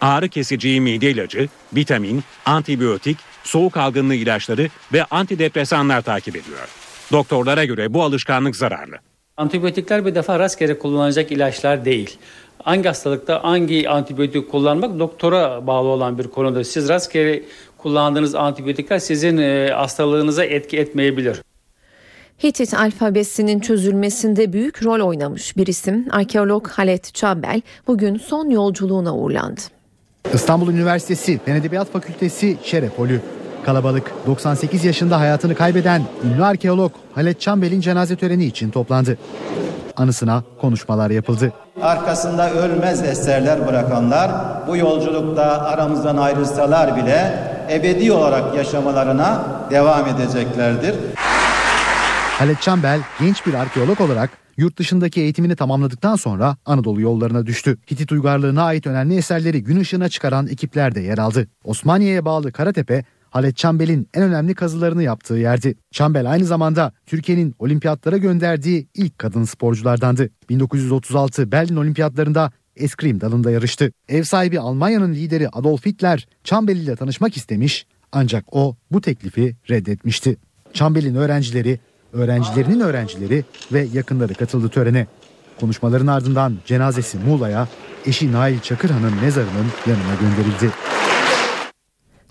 [0.02, 6.68] Ağrı kesici mide ilacı, vitamin, antibiyotik, soğuk algınlığı ilaçları ve antidepresanlar takip ediyor.
[7.12, 8.96] Doktorlara göre bu alışkanlık zararlı.
[9.38, 12.18] Antibiyotikler bir defa rastgele kullanılacak ilaçlar değil.
[12.64, 16.64] Hangi hastalıkta hangi antibiyotik kullanmak doktora bağlı olan bir konudur.
[16.64, 17.44] Siz rastgele
[17.78, 21.42] kullandığınız antibiyotikler sizin e, hastalığınıza etki etmeyebilir.
[22.44, 29.75] Hitit alfabesinin çözülmesinde büyük rol oynamış bir isim arkeolog Halet Çambel bugün son yolculuğuna uğurlandı.
[30.34, 33.22] İstanbul Üniversitesi Fen Edebiyat Fakültesi Şeref Holü.
[33.66, 39.18] Kalabalık 98 yaşında hayatını kaybeden ünlü arkeolog Halet Çambel'in cenaze töreni için toplandı.
[39.96, 41.54] Anısına konuşmalar yapıldı.
[41.82, 44.32] Arkasında ölmez eserler bırakanlar
[44.68, 47.40] bu yolculukta aramızdan ayrılsalar bile
[47.72, 50.96] ebedi olarak yaşamalarına devam edeceklerdir.
[52.38, 57.78] Halet Çambel genç bir arkeolog olarak yurt dışındaki eğitimini tamamladıktan sonra Anadolu yollarına düştü.
[57.92, 61.48] Hitit uygarlığına ait önemli eserleri gün ışığına çıkaran ekipler de yer aldı.
[61.64, 65.76] Osmaniye'ye bağlı Karatepe, Halet Çambel'in en önemli kazılarını yaptığı yerdi.
[65.92, 70.30] Çambel aynı zamanda Türkiye'nin olimpiyatlara gönderdiği ilk kadın sporculardandı.
[70.50, 73.92] 1936 Berlin olimpiyatlarında eskrim dalında yarıştı.
[74.10, 80.38] Ev sahibi Almanya'nın lideri Adolf Hitler Çambel ile tanışmak istemiş ancak o bu teklifi reddetmişti.
[80.74, 81.80] Çambel'in öğrencileri,
[82.16, 85.08] öğrencilerinin öğrencileri ve yakınları katıldı törene.
[85.60, 87.68] Konuşmaların ardından cenazesi Muğla'ya,
[88.06, 90.72] eşi Nail Çakırhan'ın mezarının yanına gönderildi.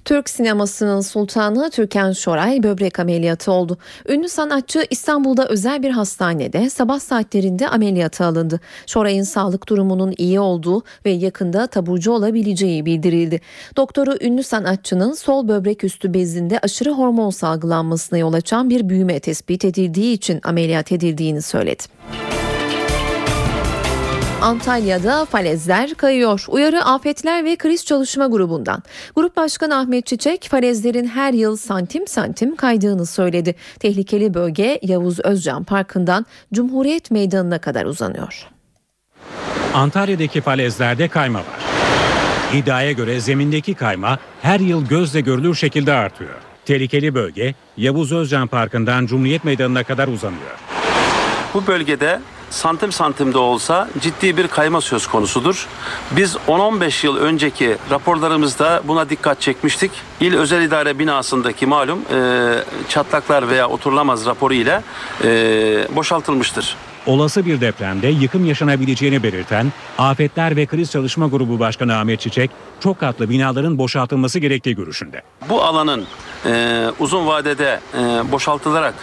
[0.04, 3.78] Türk sinemasının sultanı Türkan Şoray böbrek ameliyatı oldu.
[4.08, 8.60] Ünlü sanatçı İstanbul'da özel bir hastanede sabah saatlerinde ameliyata alındı.
[8.86, 13.40] Şoray'ın sağlık durumunun iyi olduğu ve yakında taburcu olabileceği bildirildi.
[13.76, 19.64] Doktoru ünlü sanatçının sol böbrek üstü bezinde aşırı hormon salgılanmasına yol açan bir büyüme tespit
[19.64, 21.82] edildiği için ameliyat edildiğini söyledi.
[24.42, 26.44] Antalya'da falezler kayıyor.
[26.48, 28.82] Uyarı Afetler ve Kriz Çalışma Grubu'ndan.
[29.16, 33.54] Grup Başkanı Ahmet Çiçek falezlerin her yıl santim santim kaydığını söyledi.
[33.78, 38.46] Tehlikeli bölge Yavuz Özcan Parkı'ndan Cumhuriyet Meydanı'na kadar uzanıyor.
[39.74, 41.64] Antalya'daki falezlerde kayma var.
[42.54, 46.34] İddiaya göre zemindeki kayma her yıl gözle görülür şekilde artıyor.
[46.66, 50.58] Tehlikeli bölge Yavuz Özcan Parkı'ndan Cumhuriyet Meydanı'na kadar uzanıyor.
[51.54, 52.20] Bu bölgede
[52.54, 55.68] santim santim de olsa ciddi bir kayma söz konusudur.
[56.10, 59.90] Biz 10-15 yıl önceki raporlarımızda buna dikkat çekmiştik.
[60.20, 62.54] İl Özel İdare binasındaki malum e,
[62.88, 64.82] çatlaklar veya oturulamaz raporu ile
[65.24, 65.28] e,
[65.96, 66.76] boşaltılmıştır.
[67.06, 73.00] Olası bir depremde yıkım yaşanabileceğini belirten Afetler ve Kriz Çalışma Grubu Başkanı Ahmet Çiçek, çok
[73.00, 75.22] katlı binaların boşaltılması gerektiği görüşünde.
[75.48, 76.04] Bu alanın
[76.46, 78.94] e, uzun vadede e, boşaltılarak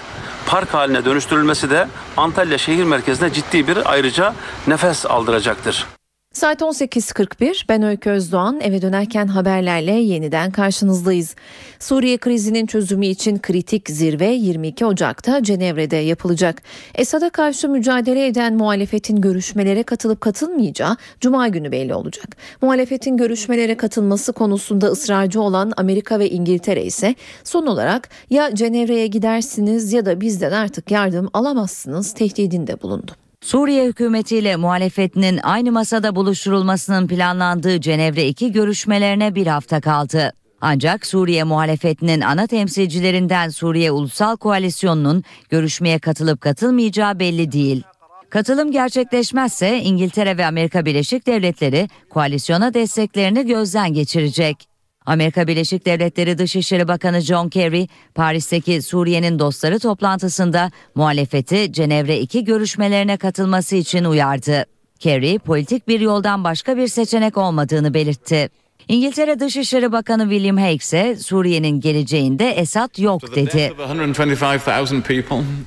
[0.45, 1.87] park haline dönüştürülmesi de
[2.17, 4.33] Antalya şehir merkezine ciddi bir ayrıca
[4.67, 5.87] nefes aldıracaktır.
[6.33, 11.35] Saat 18.41 ben Öykü Özdoğan eve dönerken haberlerle yeniden karşınızdayız.
[11.79, 16.61] Suriye krizinin çözümü için kritik zirve 22 Ocak'ta Cenevre'de yapılacak.
[16.95, 22.37] Esad'a karşı mücadele eden muhalefetin görüşmelere katılıp katılmayacağı Cuma günü belli olacak.
[22.61, 29.93] Muhalefetin görüşmelere katılması konusunda ısrarcı olan Amerika ve İngiltere ise son olarak ya Cenevre'ye gidersiniz
[29.93, 33.20] ya da bizden artık yardım alamazsınız tehdidinde bulundu.
[33.41, 40.33] Suriye hükümetiyle muhalefetinin aynı masada buluşturulmasının planlandığı Cenevre 2 görüşmelerine bir hafta kaldı.
[40.61, 47.83] Ancak Suriye muhalefetinin ana temsilcilerinden Suriye Ulusal Koalisyonu'nun görüşmeye katılıp katılmayacağı belli değil.
[48.29, 54.70] Katılım gerçekleşmezse İngiltere ve Amerika Birleşik Devletleri koalisyona desteklerini gözden geçirecek.
[55.05, 63.17] Amerika Birleşik Devletleri Dışişleri Bakanı John Kerry, Paris'teki Suriye'nin dostları toplantısında muhalefeti Cenevre 2 görüşmelerine
[63.17, 64.65] katılması için uyardı.
[64.99, 68.49] Kerry, politik bir yoldan başka bir seçenek olmadığını belirtti.
[68.87, 73.73] İngiltere Dışişleri Bakanı William Hague ise Suriye'nin geleceğinde Esad yok dedi.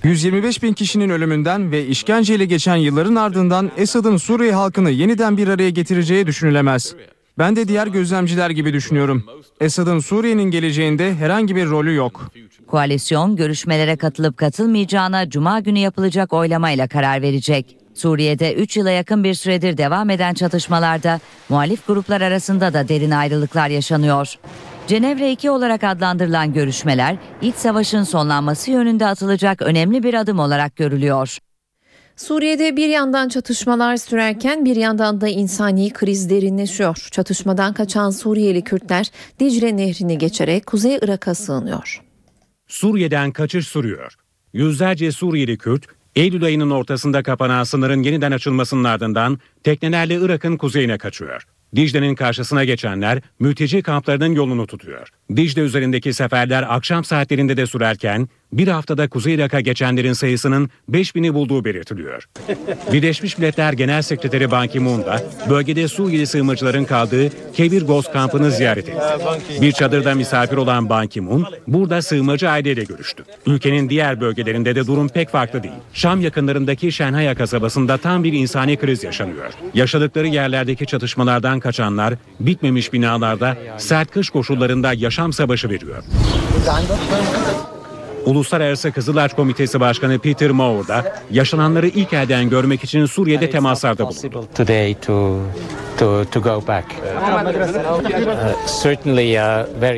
[0.04, 5.70] 125 bin kişinin ölümünden ve işkenceyle geçen yılların ardından Esad'ın Suriye halkını yeniden bir araya
[5.70, 6.94] getireceği düşünülemez.
[7.38, 9.24] Ben de diğer gözlemciler gibi düşünüyorum.
[9.60, 12.30] Esad'ın Suriye'nin geleceğinde herhangi bir rolü yok.
[12.66, 17.76] Koalisyon görüşmelere katılıp katılmayacağına cuma günü yapılacak oylamayla karar verecek.
[17.94, 23.68] Suriye'de 3 yıla yakın bir süredir devam eden çatışmalarda muhalif gruplar arasında da derin ayrılıklar
[23.68, 24.34] yaşanıyor.
[24.86, 31.38] Cenevre 2 olarak adlandırılan görüşmeler iç savaşın sonlanması yönünde atılacak önemli bir adım olarak görülüyor.
[32.16, 37.08] Suriye'de bir yandan çatışmalar sürerken bir yandan da insani kriz derinleşiyor.
[37.10, 42.02] Çatışmadan kaçan Suriyeli Kürtler Dicle Nehri'ni geçerek Kuzey Irak'a sığınıyor.
[42.66, 44.14] Suriye'den kaçış sürüyor.
[44.52, 51.46] Yüzlerce Suriyeli Kürt, Eylül ayının ortasında kapanan sınırın yeniden açılmasının ardından teknelerle Irak'ın kuzeyine kaçıyor.
[51.76, 55.08] Dicle'nin karşısına geçenler mülteci kamplarının yolunu tutuyor.
[55.30, 61.64] Dicle üzerindeki seferler akşam saatlerinde de sürerken bir haftada Kuzey Irak'a geçenlerin sayısının 5000'i bulduğu
[61.64, 62.24] belirtiliyor.
[62.92, 68.88] Birleşmiş Milletler Genel Sekreteri Ban Ki-moon da bölgede Suriyeli sığınmacıların kaldığı Kebir Goz kampını ziyaret
[68.88, 68.98] etti.
[69.60, 73.24] Bir çadırda misafir olan Ban Ki-moon burada sığınmacı aileyle görüştü.
[73.46, 75.74] Ülkenin diğer bölgelerinde de durum pek farklı değil.
[75.92, 79.52] Şam yakınlarındaki Şenhaya kasabasında tam bir insani kriz yaşanıyor.
[79.74, 86.04] Yaşadıkları yerlerdeki çatışmalardan kaçanlar bitmemiş binalarda sert kış koşullarında yaşam savaşı veriyor.
[88.26, 94.46] Uluslararası Kızılaç Komitesi Başkanı Peter Moore da yaşananları ilk elden görmek için Suriye'de temaslarda bulundu.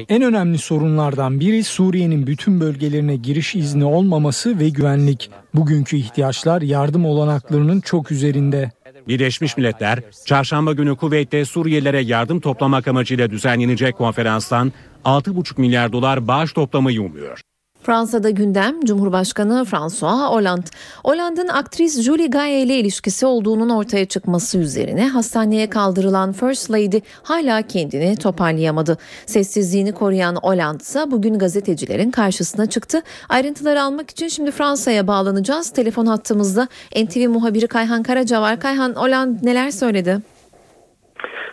[0.08, 5.30] En önemli sorunlardan biri Suriye'nin bütün bölgelerine giriş izni olmaması ve güvenlik.
[5.54, 8.75] Bugünkü ihtiyaçlar yardım olanaklarının çok üzerinde.
[9.08, 14.72] Birleşmiş Milletler, çarşamba günü Kuveyt'te Suriyelilere yardım toplamak amacıyla düzenlenecek konferanstan
[15.04, 17.45] 6,5 milyar dolar bağış toplamayı umuyor.
[17.86, 20.66] Fransa'da gündem Cumhurbaşkanı François Hollande.
[21.04, 27.62] Hollande'ın aktris Julie Gaye ile ilişkisi olduğunun ortaya çıkması üzerine hastaneye kaldırılan First Lady hala
[27.62, 28.98] kendini toparlayamadı.
[29.26, 33.02] Sessizliğini koruyan Hollande ise bugün gazetecilerin karşısına çıktı.
[33.28, 35.70] Ayrıntıları almak için şimdi Fransa'ya bağlanacağız.
[35.70, 38.60] Telefon hattımızda NTV muhabiri Kayhan Karaca var.
[38.60, 40.35] Kayhan Hollande neler söyledi?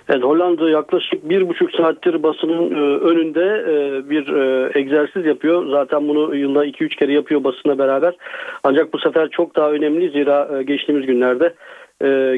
[0.09, 5.67] Evet, Hollanda yaklaşık bir buçuk saattir basının e, önünde e, bir e, egzersiz yapıyor.
[5.69, 8.13] Zaten bunu yılda 2-3 kere yapıyor basına beraber.
[8.63, 11.53] Ancak bu sefer çok daha önemli zira geçtiğimiz günlerde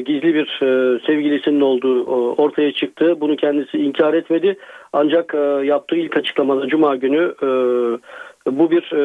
[0.00, 0.58] gizli bir
[1.06, 2.04] sevgilisinin olduğu
[2.34, 3.20] ortaya çıktı.
[3.20, 4.56] Bunu kendisi inkar etmedi.
[4.92, 7.34] Ancak yaptığı ilk açıklamada Cuma günü
[8.50, 9.00] bu bir e,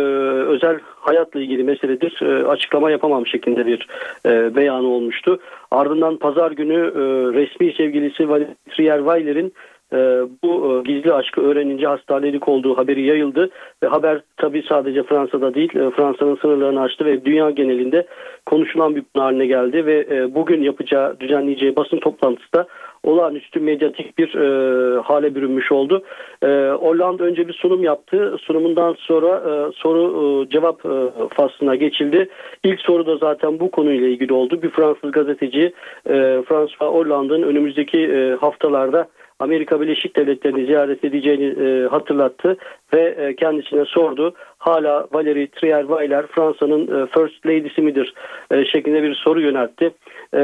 [0.45, 2.21] özel hayatla ilgili meseledir.
[2.21, 3.87] E, açıklama yapamam şeklinde bir
[4.25, 5.39] e, beyanı olmuştu.
[5.71, 7.01] Ardından pazar günü e,
[7.39, 9.53] resmi sevgilisi Valérie Trierweiler'in
[9.93, 9.97] e,
[10.43, 13.49] bu e, gizli aşkı öğrenince hastanelik olduğu haberi yayıldı
[13.83, 18.07] ve haber tabi sadece Fransa'da değil e, Fransa'nın sınırlarını aştı ve dünya genelinde
[18.45, 22.67] konuşulan bir konu haline geldi ve e, bugün yapacağı düzenleyeceği basın toplantısı da
[23.03, 26.03] olağanüstü medyatik bir e, hale bürünmüş oldu.
[26.43, 26.47] E,
[26.79, 28.37] Hollanda önce bir sunum yaptı.
[28.41, 30.89] Sunumundan sonra e, soru e, cevap e,
[31.35, 32.29] faslına geçildi.
[32.63, 34.61] İlk soru da zaten bu konuyla ilgili oldu.
[34.61, 35.73] Bir Fransız gazeteci
[36.09, 39.07] e, François Hollande'ın önümüzdeki e, haftalarda
[39.41, 42.57] Amerika Birleşik Devletleri'ni ziyaret edeceğini e, hatırlattı
[42.93, 44.33] ve e, kendisine sordu.
[44.57, 48.13] Hala Valérie Trierweiler Fransa'nın e, First Lady'si midir
[48.51, 49.85] e, şeklinde bir soru yöneltti.
[50.33, 50.39] E,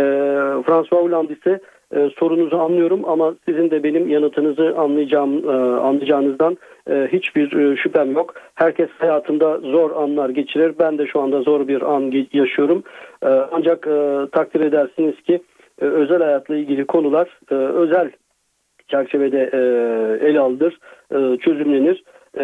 [0.66, 1.60] François Hollande ise
[1.95, 6.57] e, sorunuzu anlıyorum ama sizin de benim yanıtınızı anlayacağım e, anlayacağınızdan
[6.89, 8.33] e, hiçbir e, şüphem yok.
[8.55, 10.73] Herkes hayatında zor anlar geçirir.
[10.79, 12.83] Ben de şu anda zor bir an yaşıyorum.
[13.23, 15.41] E, ancak e, takdir edersiniz ki
[15.81, 18.11] e, özel hayatla ilgili konular e, özel
[18.88, 19.59] çerçevede e,
[20.29, 20.79] ele alınır,
[21.11, 22.03] e, çözümlenir.
[22.39, 22.43] E,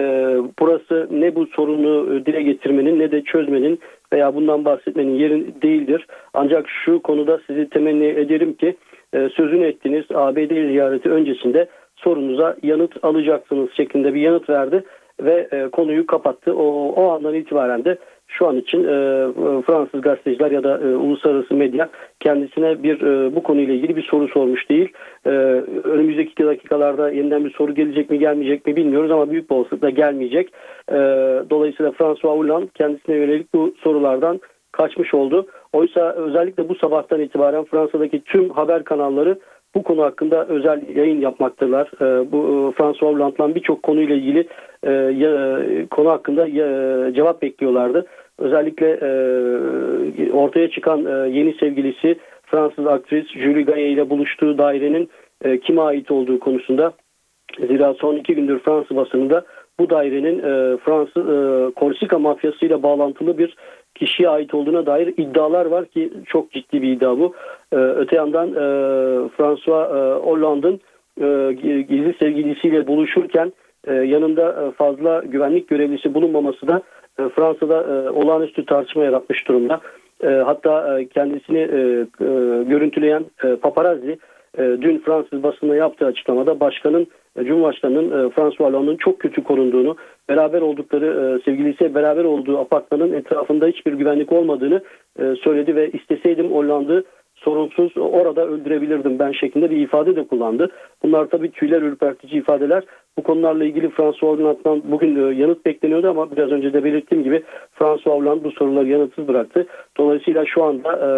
[0.60, 3.80] burası ne bu sorunu e, dile getirmenin ne de çözmenin
[4.14, 6.08] veya bundan bahsetmenin yeri değildir.
[6.34, 8.76] Ancak şu konuda sizi temenni ederim ki
[9.14, 14.84] e, sözünü ettiğiniz ABD ziyareti öncesinde sorunuza yanıt alacaksınız şeklinde bir yanıt verdi
[15.22, 16.54] ve e, konuyu kapattı.
[16.56, 17.98] O, o andan itibaren de
[18.28, 18.88] şu an için e,
[19.62, 21.90] Fransız gazeteciler ya da e, uluslararası medya
[22.20, 24.90] kendisine bir e, bu konuyla ilgili bir soru sormuş değil.
[25.26, 25.30] E,
[25.84, 30.54] önümüzdeki dakikalarda yeniden bir soru gelecek mi gelmeyecek mi bilmiyoruz ama büyük bir olasılıkla gelmeyecek.
[30.90, 30.96] E,
[31.50, 34.40] dolayısıyla François Hollande kendisine yönelik bu sorulardan
[34.74, 35.48] kaçmış oldu.
[35.74, 39.40] Oysa özellikle bu sabahtan itibaren Fransa'daki tüm haber kanalları
[39.76, 41.88] bu konu hakkında özel yayın yapmaktırlar.
[42.02, 44.48] E, bu e, François Hollande'dan birçok konuyla ilgili
[44.88, 46.52] e, konu hakkında
[47.14, 48.06] cevap bekliyorlardı.
[48.40, 52.16] Özellikle e, ortaya çıkan e, yeni sevgilisi
[52.46, 55.10] Fransız aktris Julie Gaye ile buluştuğu dairenin
[55.62, 56.94] kime ait olduğu konusunda
[57.60, 59.46] zira son iki gündür Fransız basınında
[59.80, 63.56] bu dairenin e, Fransız e, Korsika mafyasıyla bağlantılı bir
[63.96, 67.34] kişiye ait olduğuna dair iddialar var ki çok ciddi bir iddia bu.
[67.72, 68.60] E, öte yandan e,
[69.30, 70.80] François e, Hollande'ın
[71.22, 73.54] e, gizli sevgilisiyle buluşurken
[73.88, 76.82] e, yanında e, fazla güvenlik görevlisi bulunmaması da
[77.20, 79.82] e, Fransa'da e, olağanüstü tartışma yaratmış durumda.
[80.24, 81.80] E, hatta e, kendisini e,
[82.22, 84.18] e, görüntüleyen e, paparazzi
[84.58, 87.08] e, dün Fransız basınına yaptığı açıklamada başkanın
[87.38, 89.96] Cumhurbaşkanı'nın e, François Hollande'ın çok kötü korunduğunu,
[90.30, 94.82] beraber oldukları e, sevgilisiyle beraber olduğu apartmanın etrafında hiçbir güvenlik olmadığını
[95.20, 97.04] e, söyledi ve isteseydim Hollande'ı
[97.36, 100.70] sorunsuz orada öldürebilirdim ben şeklinde bir ifade de kullandı.
[101.04, 102.84] Bunlar tabii tüyler ürpertici ifadeler.
[103.18, 107.44] Bu konularla ilgili François Hollande'dan bugün e, yanıt bekleniyordu ama biraz önce de belirttiğim gibi
[107.72, 109.68] François Hollande bu soruları yanıtsız bıraktı.
[109.98, 111.10] Dolayısıyla şu anda e,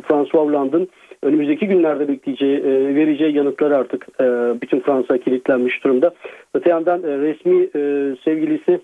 [0.00, 0.88] François Hollande'ın
[1.22, 4.24] önümüzdeki günlerde bekleyeceği, e, vereceği yanıtları artık e,
[4.62, 6.14] bütün Fransa kilitlenmiş durumda.
[6.54, 7.80] Öte yandan e, resmi e,
[8.24, 8.80] sevgilisi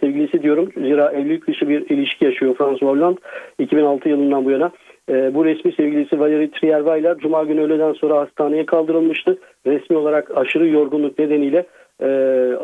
[0.00, 3.20] sevgilisi diyorum zira evlilik dışı bir ilişki yaşıyor François Hollande
[3.58, 4.70] 2006 yılından bu yana.
[5.08, 9.38] Bu resmi sevgilisi Valérie Trierweiler Cuma günü öğleden sonra hastaneye kaldırılmıştı.
[9.66, 11.66] Resmi olarak aşırı yorgunluk nedeniyle
[12.00, 12.06] e,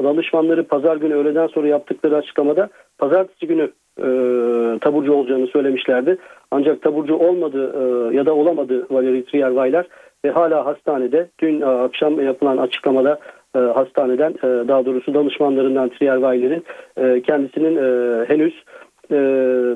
[0.04, 4.09] danışmanları pazar günü öğleden sonra yaptıkları açıklamada pazartesi günü e,
[4.78, 6.16] taburcu olacağını söylemişlerdi.
[6.51, 9.86] Ancak taburcu olmadı e, ya da olamadı Valérie Trierweiler
[10.24, 13.18] ve hala hastanede dün e, akşam yapılan açıklamada
[13.57, 16.64] e, hastaneden e, daha doğrusu danışmanlarından Trierweiler'in
[16.97, 18.55] e, kendisinin e, henüz
[19.11, 19.16] e,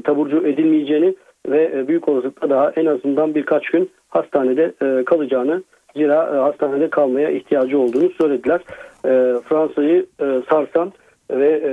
[0.05, 1.15] taburcu edilmeyeceğini
[1.49, 5.63] ve e, büyük olasılıkla daha en azından birkaç gün hastanede e, kalacağını
[5.97, 8.61] zira e, hastanede kalmaya ihtiyacı olduğunu söylediler.
[9.05, 9.11] E,
[9.49, 10.93] Fransa'yı e, sarsan
[11.31, 11.71] ve e,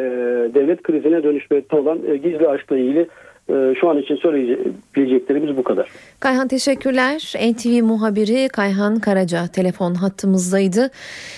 [0.53, 3.07] devlet krizine dönüşmekte olan e, gizli aşkla ilgili
[3.49, 5.89] şu an için söyleyeceklerimiz bu kadar.
[6.19, 7.33] Kayhan teşekkürler.
[7.51, 10.89] NTV muhabiri Kayhan Karaca telefon hattımızdaydı.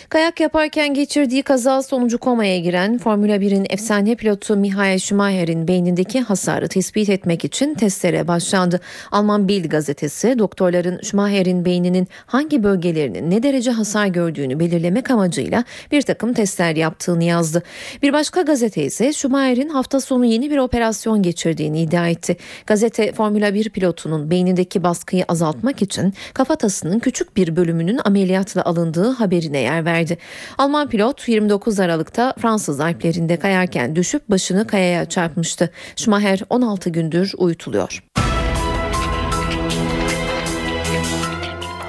[0.10, 6.68] Kayak yaparken geçirdiği kaza sonucu komaya giren Formula 1'in efsane pilotu Michael Schumacher'in beynindeki hasarı
[6.68, 8.80] tespit etmek için testlere başlandı.
[9.12, 16.02] Alman Bild gazetesi doktorların Schumacher'in beyninin hangi bölgelerinin ne derece hasar gördüğünü belirlemek amacıyla bir
[16.02, 17.64] takım testler yaptığını yazdı.
[18.02, 22.38] Bir başka gazete ise Schumacher'in hafta sonu yeni bir operasyon geçirdiğini iddia iddia etti.
[22.68, 29.60] Gazete Formula 1 pilotunun beynindeki baskıyı azaltmak için kafatasının küçük bir bölümünün ameliyatla alındığı haberine
[29.60, 30.18] yer verdi.
[30.58, 35.70] Alman pilot 29 Aralık'ta Fransız Alplerinde kayarken düşüp başını kayaya çarpmıştı.
[35.96, 38.04] Schumacher 16 gündür uyutuluyor.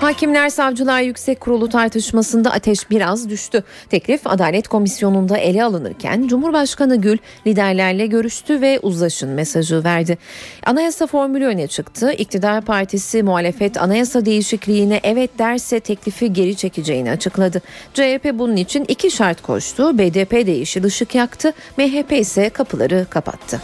[0.00, 3.64] Hakimler Savcılar Yüksek Kurulu tartışmasında ateş biraz düştü.
[3.90, 10.18] Teklif Adalet Komisyonu'nda ele alınırken Cumhurbaşkanı Gül liderlerle görüştü ve uzlaşın mesajı verdi.
[10.66, 12.12] Anayasa formülü öne çıktı.
[12.12, 17.62] İktidar Partisi muhalefet anayasa değişikliğine evet derse teklifi geri çekeceğini açıkladı.
[17.94, 19.98] CHP bunun için iki şart koştu.
[19.98, 21.52] BDP de yeşil ışık yaktı.
[21.76, 23.60] MHP ise kapıları kapattı.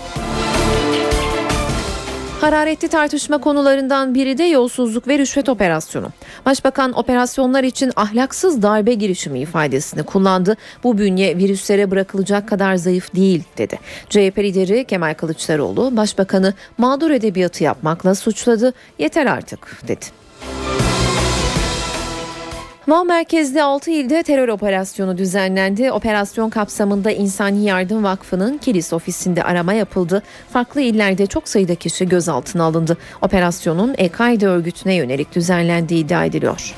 [2.40, 6.08] Hararetli tartışma konularından biri de yolsuzluk ve rüşvet operasyonu.
[6.46, 10.56] Başbakan operasyonlar için ahlaksız darbe girişimi ifadesini kullandı.
[10.84, 13.78] Bu bünye virüslere bırakılacak kadar zayıf değil dedi.
[14.10, 18.72] CHP lideri Kemal Kılıçdaroğlu başbakanı mağdur edebiyatı yapmakla suçladı.
[18.98, 20.06] Yeter artık dedi.
[22.88, 25.92] Van merkezli 6 ilde terör operasyonu düzenlendi.
[25.92, 30.22] Operasyon kapsamında İnsani Yardım Vakfı'nın Kilis ofisinde arama yapıldı.
[30.50, 32.96] Farklı illerde çok sayıda kişi gözaltına alındı.
[33.22, 36.74] Operasyonun El-Kaide örgütüne yönelik düzenlendiği iddia ediliyor.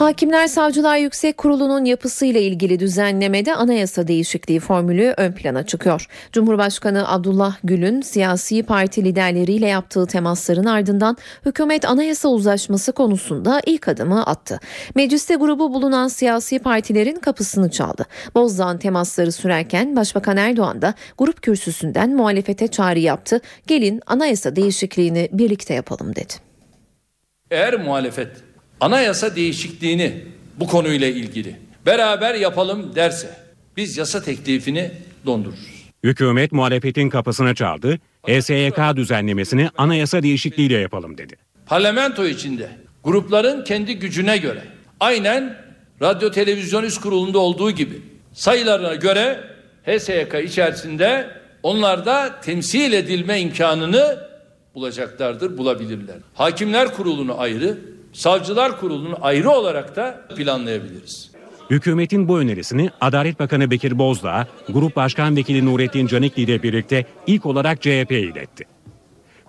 [0.00, 6.06] Hakimler Savcılar Yüksek Kurulu'nun yapısıyla ilgili düzenlemede anayasa değişikliği formülü ön plana çıkıyor.
[6.32, 14.26] Cumhurbaşkanı Abdullah Gül'ün siyasi parti liderleriyle yaptığı temasların ardından hükümet anayasa uzlaşması konusunda ilk adımı
[14.26, 14.60] attı.
[14.94, 18.06] Mecliste grubu bulunan siyasi partilerin kapısını çaldı.
[18.34, 23.40] Bozdağ'ın temasları sürerken Başbakan Erdoğan da grup kürsüsünden muhalefete çağrı yaptı.
[23.66, 26.34] Gelin anayasa değişikliğini birlikte yapalım dedi.
[27.50, 28.49] Eğer muhalefet
[28.80, 30.24] anayasa değişikliğini
[30.56, 31.56] bu konuyla ilgili
[31.86, 33.36] beraber yapalım derse
[33.76, 34.90] biz yasa teklifini
[35.26, 35.80] dondururuz.
[36.04, 37.98] Hükümet muhalefetin kapısına çaldı.
[38.26, 41.36] HSYK düzenlemesini anayasa değişikliğiyle yapalım dedi.
[41.66, 42.68] Parlamento içinde
[43.04, 44.62] grupların kendi gücüne göre
[45.00, 45.56] aynen
[46.02, 48.00] Radyo Televizyon Üst Kurulu'nda olduğu gibi
[48.32, 49.40] sayılarına göre
[49.86, 51.30] HSYK içerisinde
[51.62, 54.18] onlar da temsil edilme imkanını
[54.74, 56.16] bulacaklardır, bulabilirler.
[56.34, 57.78] Hakimler Kurulu'nu ayrı,
[58.12, 61.30] Savcılar Kurulu'nu ayrı olarak da planlayabiliriz.
[61.70, 67.46] Hükümetin bu önerisini Adalet Bakanı Bekir Bozdağ, Grup Başkan Vekili Nurettin Canikli ile birlikte ilk
[67.46, 68.64] olarak CHP'ye iletti.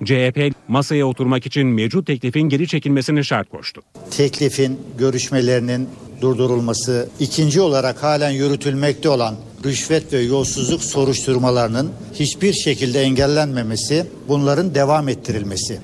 [0.06, 3.82] CHP masaya oturmak için mevcut teklifin geri çekilmesini şart koştu.
[4.12, 5.90] Teklifin görüşmelerinin
[6.22, 9.36] durdurulması, ikinci olarak halen yürütülmekte olan
[9.66, 15.80] rüşvet ve yolsuzluk soruşturmalarının hiçbir şekilde engellenmemesi, bunların devam ettirilmesi.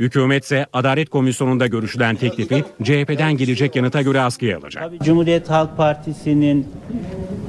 [0.00, 4.84] Hükümet ise Adalet Komisyonu'nda görüşülen teklifi CHP'den gelecek yanıta göre askıya alacak.
[4.84, 6.68] Tabii Cumhuriyet Halk Partisi'nin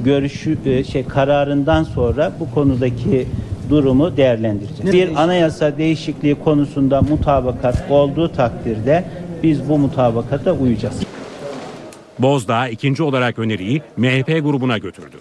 [0.04, 3.28] görüşü e, şey kararından sonra bu konudaki
[3.70, 4.94] durumu değerlendireceğiz.
[4.94, 9.06] Bir anayasa değişikliği konusunda mutabakat olduğu takdirde
[9.44, 11.04] biz bu mutabakata uyacağız.
[12.20, 15.18] Bozdağ ikinci olarak öneriyi MHP grubuna götürdü.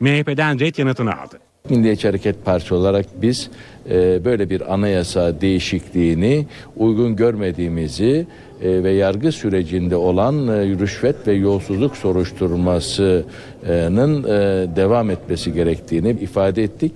[0.00, 1.38] MHP'den red yanıtını aldı.
[1.70, 3.50] Milliyetçi Hareket Partisi olarak biz
[3.90, 6.46] e, böyle bir anayasa değişikliğini
[6.76, 8.26] uygun görmediğimizi
[8.62, 14.28] e, ve yargı sürecinde olan e, rüşvet ve yolsuzluk soruşturmasının e,
[14.76, 16.92] devam etmesi gerektiğini ifade ettik.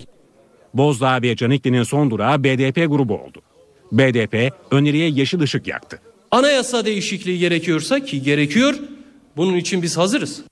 [0.75, 3.43] Bozdağ ve Canikli'nin son durağı BDP grubu oldu.
[3.93, 5.99] BDP öneriye yeşil ışık yaktı.
[6.31, 8.75] Anayasa değişikliği gerekiyorsa ki gerekiyor
[9.37, 10.43] bunun için biz hazırız.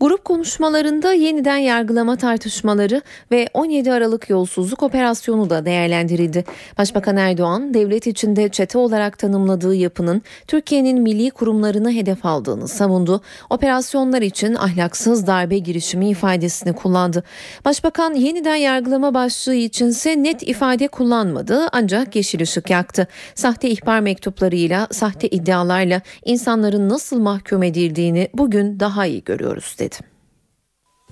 [0.00, 6.44] Grup konuşmalarında yeniden yargılama tartışmaları ve 17 Aralık yolsuzluk operasyonu da değerlendirildi.
[6.78, 13.20] Başbakan Erdoğan, devlet içinde çete olarak tanımladığı yapının Türkiye'nin milli kurumlarını hedef aldığını savundu.
[13.50, 17.24] Operasyonlar için ahlaksız darbe girişimi ifadesini kullandı.
[17.64, 23.06] Başbakan yeniden yargılama başlığı içinse net ifade kullanmadı ancak yeşil ışık yaktı.
[23.34, 29.93] Sahte ihbar mektuplarıyla, sahte iddialarla insanların nasıl mahkum edildiğini bugün daha iyi görüyoruz dedi.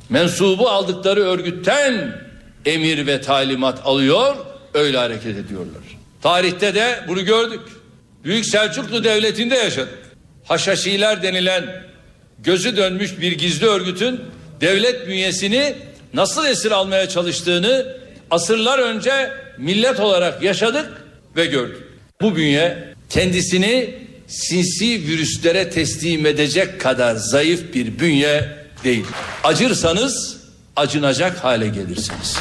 [0.09, 2.23] Mensubu aldıkları örgütten
[2.67, 4.37] emir ve talimat alıyor,
[4.75, 5.83] öyle hareket ediyorlar.
[6.23, 7.61] Tarihte de bunu gördük.
[8.25, 9.99] Büyük Selçuklu Devleti'nde yaşadık.
[10.45, 11.85] Haşhaşiler denilen
[12.39, 14.21] gözü dönmüş bir gizli örgütün
[14.61, 15.75] devlet bünyesini
[16.15, 17.97] nasıl esir almaya çalıştığını
[18.31, 20.91] asırlar önce millet olarak yaşadık
[21.37, 21.83] ve gördük.
[22.21, 23.95] Bu bünye kendisini
[24.27, 29.07] sinsi virüslere teslim edecek kadar zayıf bir bünye değil.
[29.45, 30.43] Acırsanız
[30.77, 32.39] acınacak hale gelirsiniz.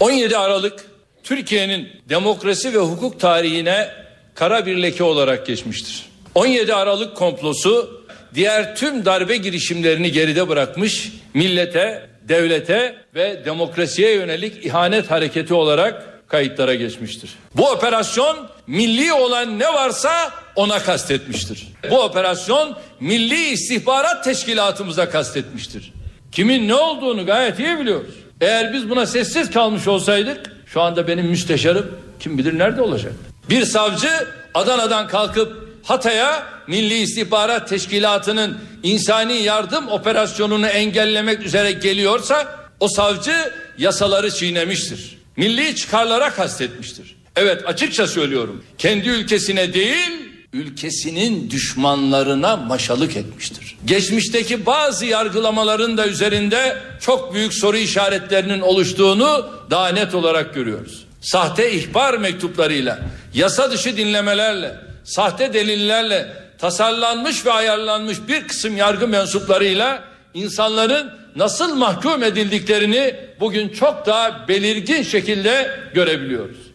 [0.00, 0.84] 17 Aralık
[1.22, 3.88] Türkiye'nin demokrasi ve hukuk tarihine
[4.34, 6.08] kara bir leke olarak geçmiştir.
[6.34, 15.10] 17 Aralık komplosu diğer tüm darbe girişimlerini geride bırakmış, millete, devlete ve demokrasiye yönelik ihanet
[15.10, 17.30] hareketi olarak kayıtlara geçmiştir.
[17.54, 21.68] Bu operasyon milli olan ne varsa ona kastetmiştir.
[21.90, 25.92] Bu operasyon Milli İstihbarat Teşkilatımıza kastetmiştir.
[26.32, 28.14] Kimin ne olduğunu gayet iyi biliyoruz.
[28.40, 33.12] Eğer biz buna sessiz kalmış olsaydık şu anda benim müsteşarım kim bilir nerede olacak.
[33.50, 34.10] Bir savcı
[34.54, 42.46] Adana'dan kalkıp Hatay'a Milli İstihbarat Teşkilatı'nın insani yardım operasyonunu engellemek üzere geliyorsa
[42.80, 45.17] o savcı yasaları çiğnemiştir.
[45.38, 47.16] Milli çıkarlara kastetmiştir.
[47.36, 48.64] Evet açıkça söylüyorum.
[48.78, 50.10] Kendi ülkesine değil
[50.52, 53.76] ülkesinin düşmanlarına maşalık etmiştir.
[53.84, 61.04] Geçmişteki bazı yargılamaların da üzerinde çok büyük soru işaretlerinin oluştuğunu daha net olarak görüyoruz.
[61.20, 62.98] Sahte ihbar mektuplarıyla,
[63.34, 64.74] yasa dışı dinlemelerle,
[65.04, 74.06] sahte delillerle tasarlanmış ve ayarlanmış bir kısım yargı mensuplarıyla insanların nasıl mahkum edildiklerini bugün çok
[74.06, 76.67] daha belirgin şekilde görebiliyoruz.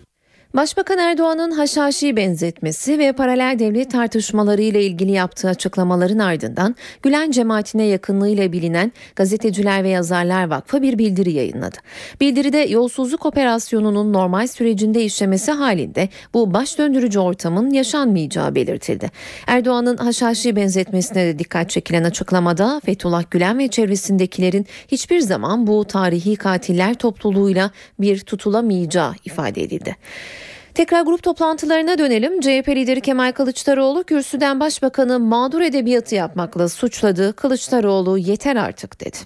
[0.56, 7.84] Başbakan Erdoğan'ın Haşhaşi benzetmesi ve paralel devlet tartışmaları ile ilgili yaptığı açıklamaların ardından Gülen cemaatine
[7.84, 11.78] yakınlığıyla bilinen Gazeteciler ve Yazarlar Vakfı bir bildiri yayınladı.
[12.22, 19.12] Bildiride yolsuzluk operasyonunun normal sürecinde işlemesi halinde bu baş döndürücü ortamın yaşanmayacağı belirtildi.
[19.48, 26.36] Erdoğan'ın Haşhaşi benzetmesine de dikkat çekilen açıklamada Fethullah Gülen ve çevresindekilerin hiçbir zaman bu tarihi
[26.36, 29.96] katiller topluluğuyla bir tutulamayacağı ifade edildi.
[30.76, 32.42] Tekrar grup toplantılarına dönelim.
[32.42, 37.34] CHP lideri Kemal Kılıçdaroğlu kürsüden başbakanı mağdur edebiyatı yapmakla suçladı.
[37.34, 39.18] Kılıçdaroğlu yeter artık dedi.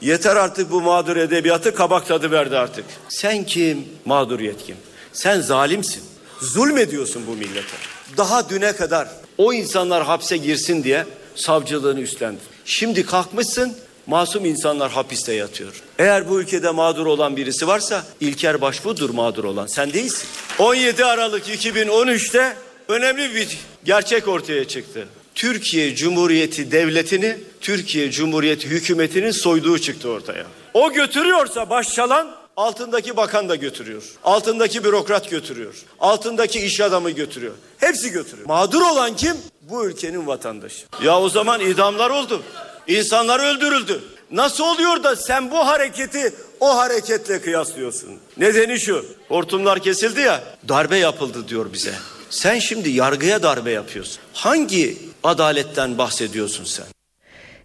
[0.00, 2.84] Yeter artık bu mağdur edebiyatı kabak tadı verdi artık.
[3.08, 3.88] Sen kim?
[4.04, 4.76] Mağduriyet kim?
[5.12, 6.02] Sen zalimsin.
[6.40, 7.76] Zulmediyorsun bu millete.
[8.16, 9.08] Daha düne kadar
[9.38, 11.04] o insanlar hapse girsin diye
[11.34, 12.40] savcılığını üstlendin.
[12.64, 13.72] Şimdi kalkmışsın
[14.06, 15.82] masum insanlar hapiste yatıyor.
[15.98, 19.66] Eğer bu ülkede mağdur olan birisi varsa İlker Başbuğ'dur mağdur olan.
[19.66, 20.28] Sen değilsin.
[20.58, 22.56] 17 Aralık 2013'te
[22.88, 25.08] önemli bir gerçek ortaya çıktı.
[25.34, 30.46] Türkiye Cumhuriyeti Devleti'ni Türkiye Cumhuriyeti hükümetinin soyduğu çıktı ortaya.
[30.74, 34.02] O götürüyorsa başçalan altındaki bakan da götürüyor.
[34.24, 35.74] Altındaki bürokrat götürüyor.
[36.00, 37.54] Altındaki iş adamı götürüyor.
[37.78, 38.48] Hepsi götürüyor.
[38.48, 39.36] Mağdur olan kim?
[39.60, 40.86] Bu ülkenin vatandaşı.
[41.02, 42.42] Ya o zaman idamlar oldu.
[42.88, 44.02] İnsanlar öldürüldü.
[44.30, 48.10] Nasıl oluyor da sen bu hareketi o hareketle kıyaslıyorsun?
[48.36, 49.06] Nedeni şu.
[49.28, 50.42] Hortumlar kesildi ya.
[50.68, 51.92] Darbe yapıldı diyor bize.
[52.30, 54.18] Sen şimdi yargıya darbe yapıyorsun.
[54.32, 56.86] Hangi adaletten bahsediyorsun sen?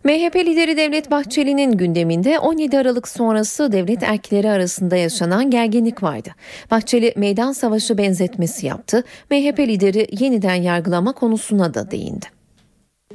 [0.04, 6.30] MHP lideri Devlet Bahçeli'nin gündeminde 17 Aralık sonrası devlet erkleri arasında yaşanan gerginlik vardı.
[6.72, 9.04] Bahçeli meydan savaşı benzetmesi yaptı.
[9.32, 12.39] MHP lideri yeniden yargılama konusuna da değindi.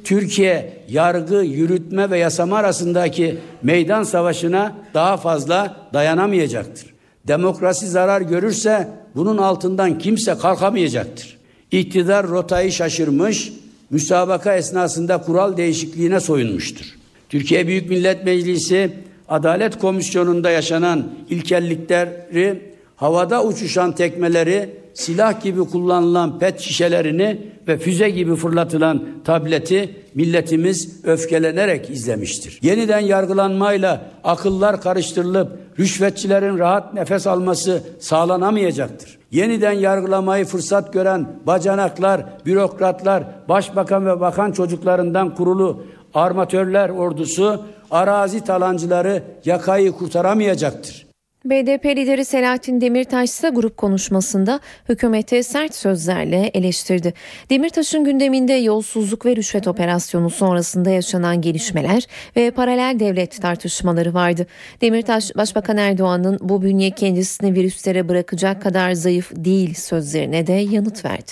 [0.03, 6.93] Türkiye yargı, yürütme ve yasama arasındaki meydan savaşına daha fazla dayanamayacaktır.
[7.27, 11.37] Demokrasi zarar görürse bunun altından kimse kalkamayacaktır.
[11.71, 13.53] İktidar rotayı şaşırmış,
[13.89, 16.85] müsabaka esnasında kural değişikliğine soyunmuştur.
[17.29, 18.93] Türkiye Büyük Millet Meclisi
[19.29, 22.61] Adalet Komisyonu'nda yaşanan ilkellikleri,
[22.95, 31.89] havada uçuşan tekmeleri, silah gibi kullanılan pet şişelerini ve füze gibi fırlatılan tableti milletimiz öfkelenerek
[31.89, 32.59] izlemiştir.
[32.61, 39.17] Yeniden yargılanmayla akıllar karıştırılıp rüşvetçilerin rahat nefes alması sağlanamayacaktır.
[39.31, 45.83] Yeniden yargılamayı fırsat gören bacanaklar, bürokratlar, başbakan ve bakan çocuklarından kurulu
[46.13, 51.04] armatörler ordusu arazi talancıları yakayı kurtaramayacaktır.
[51.45, 57.13] BDP lideri Selahattin Demirtaş ise grup konuşmasında hükümete sert sözlerle eleştirdi.
[57.49, 62.03] Demirtaş'ın gündeminde yolsuzluk ve rüşvet operasyonu sonrasında yaşanan gelişmeler
[62.35, 64.47] ve paralel devlet tartışmaları vardı.
[64.81, 71.31] Demirtaş, Başbakan Erdoğan'ın bu bünye kendisini virüslere bırakacak kadar zayıf değil sözlerine de yanıt verdi.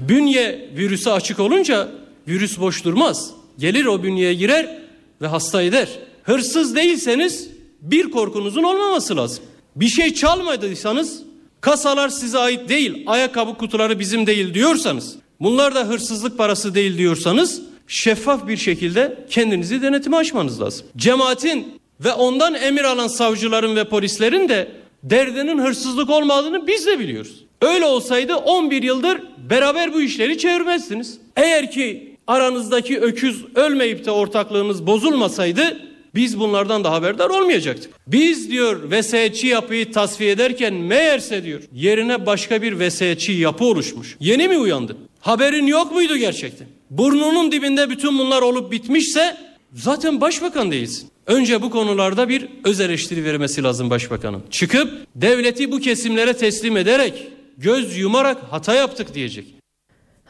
[0.00, 1.88] Bünye virüse açık olunca
[2.28, 3.30] virüs boş durmaz.
[3.58, 4.78] Gelir o bünyeye girer
[5.22, 5.88] ve hasta eder.
[6.22, 7.51] Hırsız değilseniz
[7.82, 9.44] bir korkunuzun olmaması lazım.
[9.76, 11.22] Bir şey çalmadıysanız
[11.60, 17.62] kasalar size ait değil, ayakkabı kutuları bizim değil diyorsanız, bunlar da hırsızlık parası değil diyorsanız
[17.86, 20.86] şeffaf bir şekilde kendinizi denetime açmanız lazım.
[20.96, 24.72] Cemaatin ve ondan emir alan savcıların ve polislerin de
[25.02, 27.44] derdinin hırsızlık olmadığını biz de biliyoruz.
[27.62, 31.18] Öyle olsaydı 11 yıldır beraber bu işleri çevirmezdiniz.
[31.36, 37.92] Eğer ki aranızdaki öküz ölmeyip de ortaklığınız bozulmasaydı biz bunlardan da haberdar olmayacaktık.
[38.06, 44.16] Biz diyor vesayetçi yapıyı tasfiye ederken meğerse diyor yerine başka bir vesayetçi yapı oluşmuş.
[44.20, 44.98] Yeni mi uyandın?
[45.20, 46.66] Haberin yok muydu gerçekten?
[46.98, 49.36] burnunun dibinde bütün bunlar olup bitmişse
[49.72, 51.08] zaten başbakan değilsin.
[51.26, 54.42] Önce bu konularda bir öz eleştiri vermesi lazım başbakanın.
[54.50, 59.46] Çıkıp devleti bu kesimlere teslim ederek göz yumarak hata yaptık diyecek.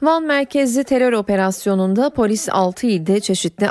[0.02, 3.68] Van merkezli terör operasyonunda polis 6 ilde çeşitli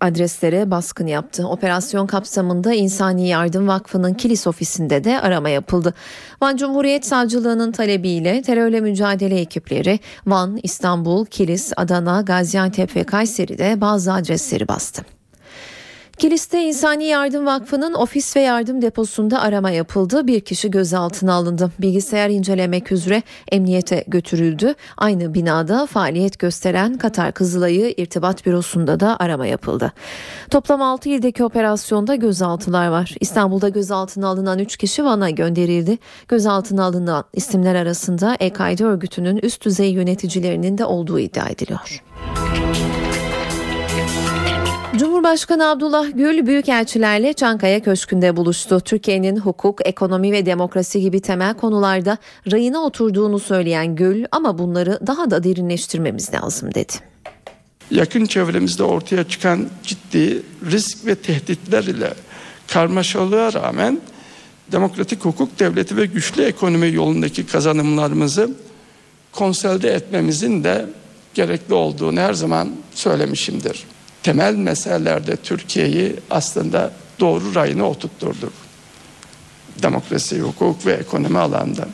[0.00, 1.48] adreslere baskın yaptı.
[1.48, 5.94] Operasyon kapsamında İnsani Yardım Vakfı'nın kilis ofisinde de arama yapıldı.
[6.42, 14.12] Van Cumhuriyet Savcılığı'nın talebiyle terörle mücadele ekipleri Van, İstanbul, Kilis, Adana, Gaziantep ve Kayseri'de bazı
[14.12, 15.19] adresleri bastı.
[16.20, 20.26] Kilis'te İnsani Yardım Vakfı'nın ofis ve yardım deposunda arama yapıldı.
[20.26, 21.70] Bir kişi gözaltına alındı.
[21.78, 24.74] Bilgisayar incelemek üzere emniyete götürüldü.
[24.96, 29.92] Aynı binada faaliyet gösteren Katar Kızılay'ı irtibat bürosunda da arama yapıldı.
[30.50, 33.14] Toplam 6 ildeki operasyonda gözaltılar var.
[33.20, 35.98] İstanbul'da gözaltına alınan 3 kişi Van'a gönderildi.
[36.28, 42.02] Gözaltına alınan isimler arasında El-Kaide örgütünün üst düzey yöneticilerinin de olduğu iddia ediliyor.
[45.00, 48.80] Cumhurbaşkanı Abdullah Gül büyükelçilerle Çankaya Köşkü'nde buluştu.
[48.80, 52.18] Türkiye'nin hukuk, ekonomi ve demokrasi gibi temel konularda
[52.52, 56.92] rayına oturduğunu söyleyen Gül ama bunları daha da derinleştirmemiz lazım dedi.
[57.90, 62.14] Yakın çevremizde ortaya çıkan ciddi risk ve tehditler ile
[62.66, 64.00] karmaşalığa rağmen
[64.72, 68.50] demokratik hukuk devleti ve güçlü ekonomi yolundaki kazanımlarımızı
[69.32, 70.86] konsolide etmemizin de
[71.34, 73.84] gerekli olduğunu her zaman söylemişimdir
[74.22, 78.52] temel meselelerde Türkiye'yi aslında doğru rayına oturtturduk.
[79.82, 81.88] Demokrasi, hukuk ve ekonomi alanda.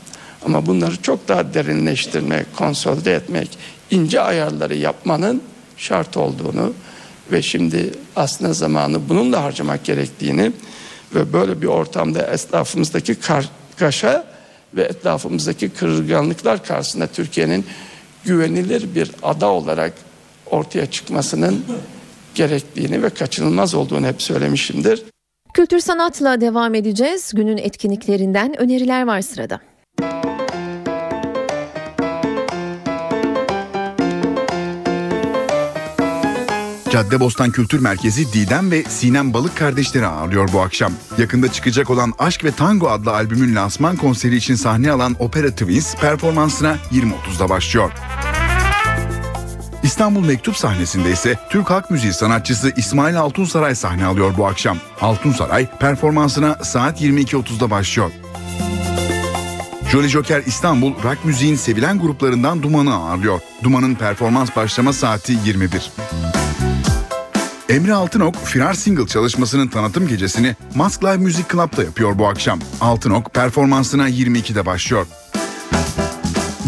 [0.45, 3.59] Ama bunları çok daha derinleştirmek, konsolide etmek,
[3.91, 5.43] ince ayarları yapmanın
[5.77, 6.73] şart olduğunu
[7.33, 10.53] ve şimdi aslında zamanı bununla harcamak gerektiğini
[11.15, 14.27] ve böyle bir ortamda etrafımızdaki kargaşa
[14.75, 17.67] ve etrafımızdaki kırılganlıklar karşısında Türkiye'nin
[18.25, 19.93] güvenilir bir ada olarak
[20.47, 21.65] ortaya çıkmasının
[22.37, 25.03] gerektiğini ve kaçınılmaz olduğunu hep söylemişimdir.
[25.55, 27.33] Kültür sanatla devam edeceğiz.
[27.35, 29.61] Günün etkinliklerinden öneriler var sırada.
[36.91, 40.93] Caddebostan Kültür Merkezi Didem ve Sinem Balık kardeşleri ağırlıyor bu akşam.
[41.19, 45.97] Yakında çıkacak olan Aşk ve Tango adlı albümün lansman konseri için sahne alan Opera Twins
[45.97, 47.93] performansına 20.30'da başlıyor.
[49.87, 54.79] İstanbul Mektup sahnesinde ise Türk Halk Müziği sanatçısı İsmail Altunsaray sahne alıyor bu akşam.
[55.01, 58.11] Altunsaray performansına saat 22.30'da başlıyor.
[59.93, 63.41] Jolly Joker İstanbul rock müziğin sevilen gruplarından Duman'ı ağırlıyor.
[63.63, 65.93] Duman'ın performans başlama saati 21.
[67.69, 72.59] Emre Altınok, Firar Single çalışmasının tanıtım gecesini Mask Live Music Club'da yapıyor bu akşam.
[72.81, 75.07] Altınok performansına 22'de başlıyor.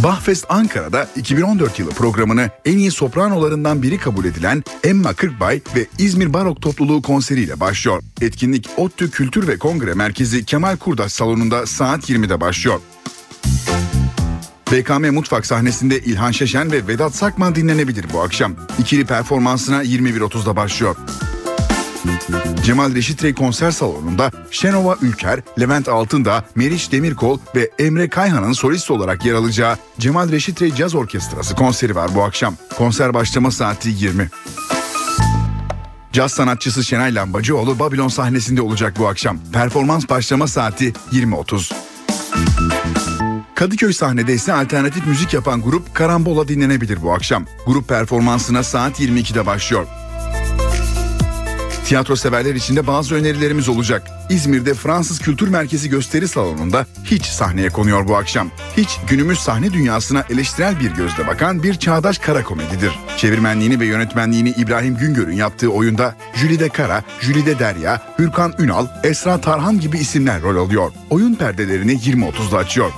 [0.03, 6.33] Bahfest Ankara'da 2014 yılı programını en iyi sopranolarından biri kabul edilen Emma Kırkbay ve İzmir
[6.33, 8.03] Barok Topluluğu konseriyle başlıyor.
[8.21, 12.81] Etkinlik ODTÜ Kültür ve Kongre Merkezi Kemal Kurdaş Salonu'nda saat 20'de başlıyor.
[14.73, 18.55] BKM Mutfak sahnesinde İlhan Şeşen ve Vedat Sakman dinlenebilir bu akşam.
[18.79, 20.97] İkili performansına 21.30'da başlıyor.
[22.65, 28.91] Cemal Reşit Rey konser salonunda Şenova Ülker, Levent Altındağ, Meriç Demirkol ve Emre Kayhan'ın solist
[28.91, 32.55] olarak yer alacağı Cemal Reşit Rey Caz Orkestrası konseri var bu akşam.
[32.77, 34.31] Konser başlama saati 20.
[36.13, 39.39] Caz sanatçısı Şenay Lambacıoğlu Babylon sahnesinde olacak bu akşam.
[39.53, 41.75] Performans başlama saati 20.30.
[43.55, 47.45] Kadıköy sahnede ise alternatif müzik yapan grup Karambola dinlenebilir bu akşam.
[47.67, 49.87] Grup performansına saat 22'de başlıyor.
[51.89, 54.03] Tiyatro severler için de bazı önerilerimiz olacak.
[54.30, 58.51] İzmir'de Fransız Kültür Merkezi gösteri salonunda Hiç sahneye konuyor bu akşam.
[58.76, 62.99] Hiç günümüz sahne dünyasına eleştirel bir gözle bakan bir çağdaş kara komedidir.
[63.16, 69.80] Çevirmenliğini ve yönetmenliğini İbrahim Güngör'ün yaptığı oyunda Jülide Kara, Jülide Derya, Hürkan Ünal, Esra Tarhan
[69.80, 70.93] gibi isimler rol alıyor.
[71.11, 72.93] Oyun perdelerini 20.30'da açıyor.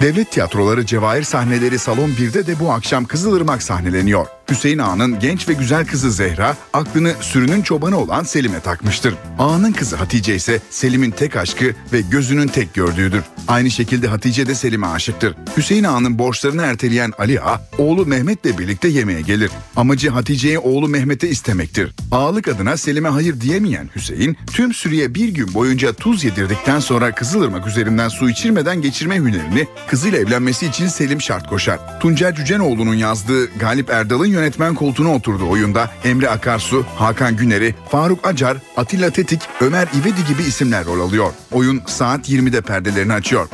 [0.00, 4.35] Devlet tiyatroları Cevahir sahneleri Salon 1'de de bu akşam Kızılırmak sahneleniyor.
[4.50, 9.14] Hüseyin Ağa'nın genç ve güzel kızı Zehra aklını sürünün çobanı olan Selim'e takmıştır.
[9.38, 13.22] Ağa'nın kızı Hatice ise Selim'in tek aşkı ve gözünün tek gördüğüdür.
[13.48, 15.34] Aynı şekilde Hatice de Selim'e aşıktır.
[15.56, 19.50] Hüseyin Ağa'nın borçlarını erteleyen Ali Ağa oğlu Mehmet'le birlikte yemeğe gelir.
[19.76, 21.92] Amacı Hatice'yi oğlu Mehmet'e istemektir.
[22.12, 27.66] Ağalık adına Selim'e hayır diyemeyen Hüseyin tüm sürüye bir gün boyunca tuz yedirdikten sonra Kızılırmak
[27.66, 32.00] üzerinden su içirmeden geçirme hünerini kızıyla evlenmesi için Selim şart koşar.
[32.00, 38.56] Tuncer Cücenoğlu'nun yazdığı Galip Erdal'ın yönetmen koltuğuna oturduğu oyunda Emre Akarsu, Hakan Güneri, Faruk Acar,
[38.76, 41.32] Atilla Tetik, Ömer İvedi gibi isimler rol alıyor.
[41.52, 43.48] Oyun saat 20'de perdelerini açıyor.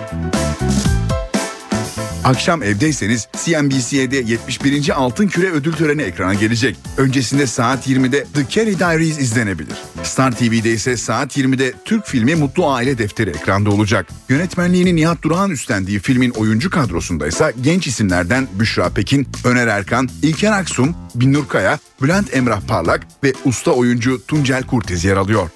[2.25, 4.91] Akşam evdeyseniz CNBC'de 71.
[4.95, 6.77] Altın Küre ödül töreni ekrana gelecek.
[6.97, 9.77] Öncesinde saat 20'de The Kerry Diaries izlenebilir.
[10.03, 14.07] Star TV'de ise saat 20'de Türk filmi Mutlu Aile Defteri ekranda olacak.
[14.29, 20.53] Yönetmenliğini Nihat Durak'ın üstlendiği filmin oyuncu kadrosunda ise genç isimlerden Büşra Pekin, Öner Erkan, İlker
[20.53, 25.51] Aksum, Binnur Kaya, Bülent Emrah Parlak ve usta oyuncu Tuncel Kurtiz yer alıyor.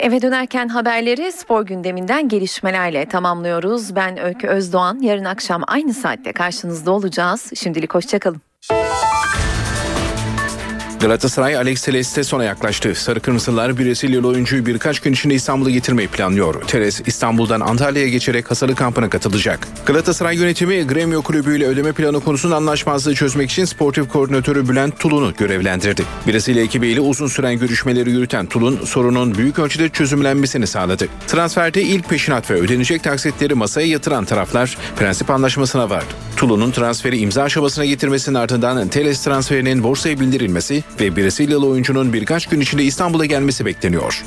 [0.00, 3.96] Eve dönerken haberleri spor gündeminden gelişmelerle tamamlıyoruz.
[3.96, 4.98] Ben Öykü Özdoğan.
[5.00, 7.52] Yarın akşam aynı saatte karşınızda olacağız.
[7.54, 8.49] Şimdilik hoşçakalın.
[11.00, 12.94] Galatasaray Alex Teles'te sona yaklaştı.
[12.94, 16.62] Sarı Kırmızılar Brezilyalı oyuncuyu birkaç gün içinde İstanbul'a getirmeyi planlıyor.
[16.62, 19.68] Teles İstanbul'dan Antalya'ya geçerek hasalı kampına katılacak.
[19.86, 25.34] Galatasaray yönetimi Gremio Kulübü ile ödeme planı konusunda anlaşmazlığı çözmek için sportif koordinatörü Bülent Tulun'u
[25.38, 26.02] görevlendirdi.
[26.26, 31.08] Brezilya ekibiyle uzun süren görüşmeleri yürüten Tulun sorunun büyük ölçüde çözümlenmesini sağladı.
[31.26, 36.14] Transferde ilk peşinat ve ödenecek taksitleri masaya yatıran taraflar prensip anlaşmasına vardı.
[36.36, 42.60] Tulun'un transferi imza aşamasına getirmesinin ardından Teles transferinin borsaya bildirilmesi ve Brezilyalı oyuncunun birkaç gün
[42.60, 44.24] içinde İstanbul'a gelmesi bekleniyor.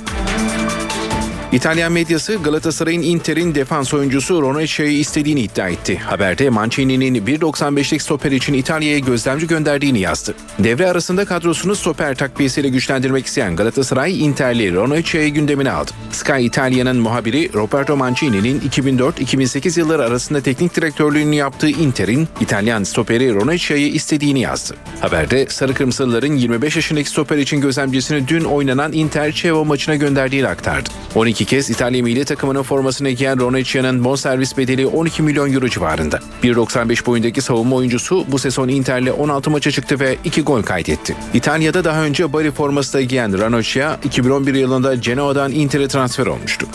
[1.54, 5.98] İtalyan medyası Galatasaray'ın Inter'in defans oyuncusu Ronaldo'yu istediğini iddia etti.
[5.98, 10.36] Haberde Mancini'nin 1.95'lik stoper için İtalya'ya gözlemci gönderdiğini yazdı.
[10.60, 15.92] Devre arasında kadrosunu stoper takviyesiyle güçlendirmek isteyen Galatasaray Inter'li Ronaldo'yu gündemine aldı.
[16.12, 23.88] Sky İtalya'nın muhabiri Roberto Mancini'nin 2004-2008 yılları arasında teknik direktörlüğünü yaptığı Inter'in İtalyan stoperi Ronaldo'yu
[23.88, 24.76] istediğini yazdı.
[25.02, 30.90] Haberde Sarı Kırmızılıların 25 yaşındaki stoper için gözlemcisini dün oynanan Inter Chievo maçına gönderdiğini aktardı.
[31.16, 36.20] 12 kez İtalya milli takımının formasını giyen Ronaldo'nun bonservis bedeli 12 milyon euro civarında.
[36.44, 41.16] 1.95 boyundaki savunma oyuncusu bu sezon Inter'le 16 maça çıktı ve 2 gol kaydetti.
[41.34, 46.68] İtalya'da daha önce Bari forması da giyen Ranocchia 2011 yılında Genoa'dan Inter'e transfer olmuştu.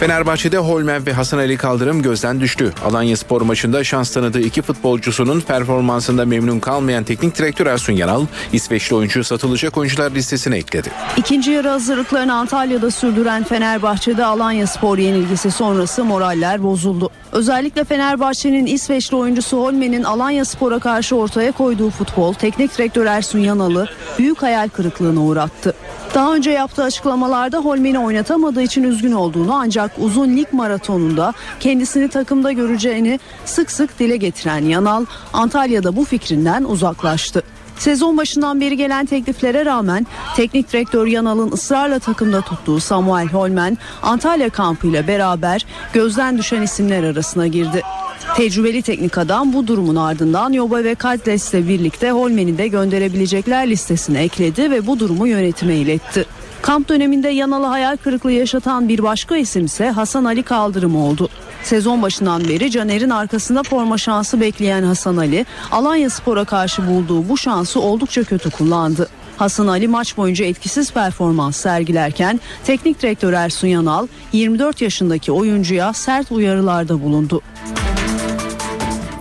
[0.00, 2.72] Fenerbahçe'de Holmen ve Hasan Ali Kaldırım gözden düştü.
[2.84, 8.96] Alanya Spor maçında şans tanıdığı iki futbolcusunun performansında memnun kalmayan teknik direktör Ersun Yanal, İsveçli
[8.96, 10.90] oyuncu satılacak oyuncular listesine ekledi.
[11.16, 17.10] İkinci yarı hazırlıklarını Antalya'da sürdüren Fenerbahçe'de Alanya Spor yenilgisi sonrası moraller bozuldu.
[17.32, 23.88] Özellikle Fenerbahçe'nin İsveçli oyuncusu Holmen'in Alanya Spor'a karşı ortaya koyduğu futbol teknik direktör Ersun Yanal'ı
[24.18, 25.74] büyük hayal kırıklığına uğrattı.
[26.14, 32.52] Daha önce yaptığı açıklamalarda Holmen'i oynatamadığı için üzgün olduğunu ancak uzun lig maratonunda kendisini takımda
[32.52, 37.42] göreceğini sık sık dile getiren Yanal Antalya'da bu fikrinden uzaklaştı.
[37.78, 40.06] Sezon başından beri gelen tekliflere rağmen
[40.36, 47.46] teknik direktör Yanal'ın ısrarla takımda tuttuğu Samuel Holmen Antalya kampıyla beraber gözden düşen isimler arasına
[47.46, 47.82] girdi.
[48.36, 54.22] Tecrübeli teknik adam bu durumun ardından Yoba ve Kadles ile birlikte Holmen'i de gönderebilecekler listesine
[54.22, 56.26] ekledi ve bu durumu yönetime iletti.
[56.62, 61.28] Kamp döneminde Yanal'ı hayal kırıklığı yaşatan bir başka isim ise Hasan Ali Kaldırım oldu.
[61.66, 67.36] Sezon başından beri Caner'in arkasında forma şansı bekleyen Hasan Ali, Alanya Spor'a karşı bulduğu bu
[67.36, 69.08] şansı oldukça kötü kullandı.
[69.36, 76.32] Hasan Ali maç boyunca etkisiz performans sergilerken teknik direktör Ersun Yanal 24 yaşındaki oyuncuya sert
[76.32, 77.42] uyarılarda bulundu.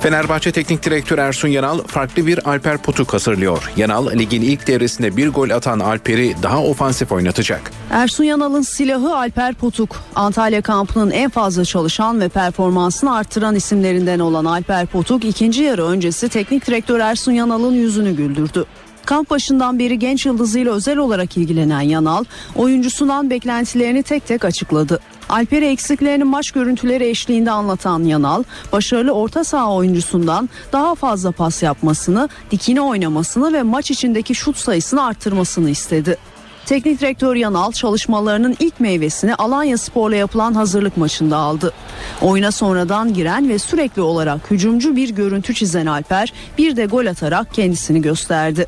[0.06, 3.72] Fenerbahçe Teknik Direktör Ersun Yanal farklı bir Alper Potuk hazırlıyor.
[3.78, 7.72] Yanal ligin ilk devresinde bir gol atan Alper'i daha ofansif oynatacak.
[7.91, 9.95] Ersun Yanal'ın silahı Alper Potuk.
[10.16, 16.30] Antalya kampının en fazla çalışan ve performansını arttıran isimlerinden olan Alper Potuk ikinci yarı öncesi
[16.30, 18.66] teknik direktör Ersun Yanal'ın yüzünü güldürdü.
[19.06, 22.24] Kamp başından beri genç yıldızıyla özel olarak ilgilenen Yanal,
[22.56, 24.99] oyuncusundan beklentilerini tek tek açıkladı.
[25.30, 32.30] Alper'e eksiklerini maç görüntüleri eşliğinde anlatan Yanal, başarılı orta saha oyuncusundan daha fazla pas yapmasını,
[32.51, 36.18] dikine oynamasını ve maç içindeki şut sayısını arttırmasını istedi.
[36.66, 41.74] Teknik direktör Yanal çalışmalarının ilk meyvesini Alanya Spor'la yapılan hazırlık maçında aldı.
[42.22, 47.53] Oyuna sonradan giren ve sürekli olarak hücumcu bir görüntü çizen Alper bir de gol atarak
[47.53, 48.68] kendisini gösterdi.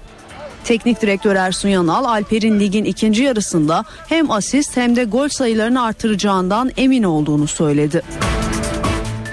[0.63, 6.71] Teknik direktör Ersun Yanal Alper'in ligin ikinci yarısında hem asist hem de gol sayılarını artıracağından
[6.77, 8.01] emin olduğunu söyledi.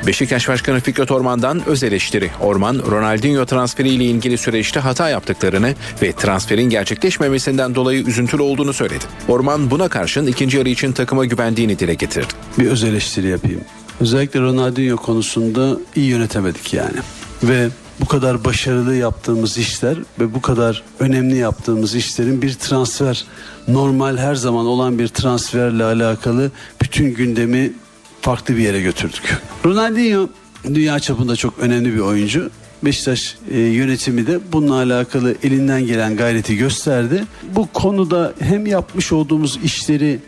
[0.07, 2.31] Beşiktaş Başkanı Fikret Orman'dan öz eleştiri.
[2.41, 9.05] Orman, Ronaldinho transferiyle ilgili süreçte hata yaptıklarını ve transferin gerçekleşmemesinden dolayı üzüntülü olduğunu söyledi.
[9.29, 12.33] Orman buna karşın ikinci yarı için takıma güvendiğini dile getirdi.
[12.59, 13.61] Bir öz eleştiri yapayım.
[14.01, 16.99] Özellikle Ronaldinho konusunda iyi yönetemedik yani.
[17.43, 17.69] Ve
[18.01, 23.25] bu kadar başarılı yaptığımız işler ve bu kadar önemli yaptığımız işlerin bir transfer
[23.69, 26.51] normal her zaman olan bir transferle alakalı
[26.83, 27.73] bütün gündemi
[28.21, 29.39] farklı bir yere götürdük.
[29.65, 30.29] Ronaldinho
[30.65, 32.51] dünya çapında çok önemli bir oyuncu.
[32.85, 37.25] Beşiktaş e, yönetimi de bununla alakalı elinden gelen gayreti gösterdi.
[37.57, 40.21] Bu konuda hem yapmış olduğumuz işleri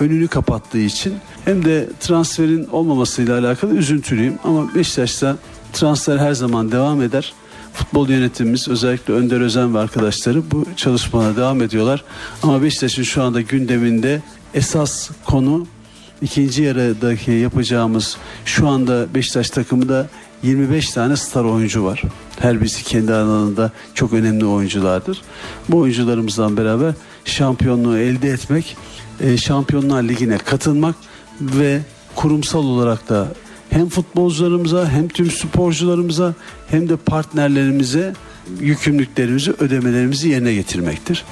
[0.00, 1.14] önünü kapattığı için
[1.44, 4.34] hem de transferin olmamasıyla alakalı üzüntülüyüm.
[4.44, 5.36] Ama Beşiktaş'ta
[5.72, 7.32] transfer her zaman devam eder.
[7.74, 12.04] Futbol yönetimimiz özellikle Önder Özen ve arkadaşları bu çalışmalara devam ediyorlar.
[12.42, 14.22] Ama Beşiktaş'ın şu anda gündeminde
[14.54, 15.66] esas konu
[16.22, 20.08] ikinci yarıdaki yapacağımız şu anda Beşiktaş takımında
[20.42, 22.02] 25 tane star oyuncu var.
[22.38, 25.22] Her birisi kendi alanında çok önemli oyunculardır.
[25.68, 26.94] Bu oyuncularımızdan beraber
[27.24, 28.76] şampiyonluğu elde etmek,
[29.20, 30.94] e, Şampiyonlar Ligi'ne katılmak
[31.40, 31.80] ve
[32.14, 33.28] kurumsal olarak da
[33.70, 36.34] hem futbolcularımıza hem tüm sporcularımıza
[36.70, 38.12] hem de partnerlerimize
[38.60, 41.24] yükümlülüklerimizi, ödemelerimizi yerine getirmektir.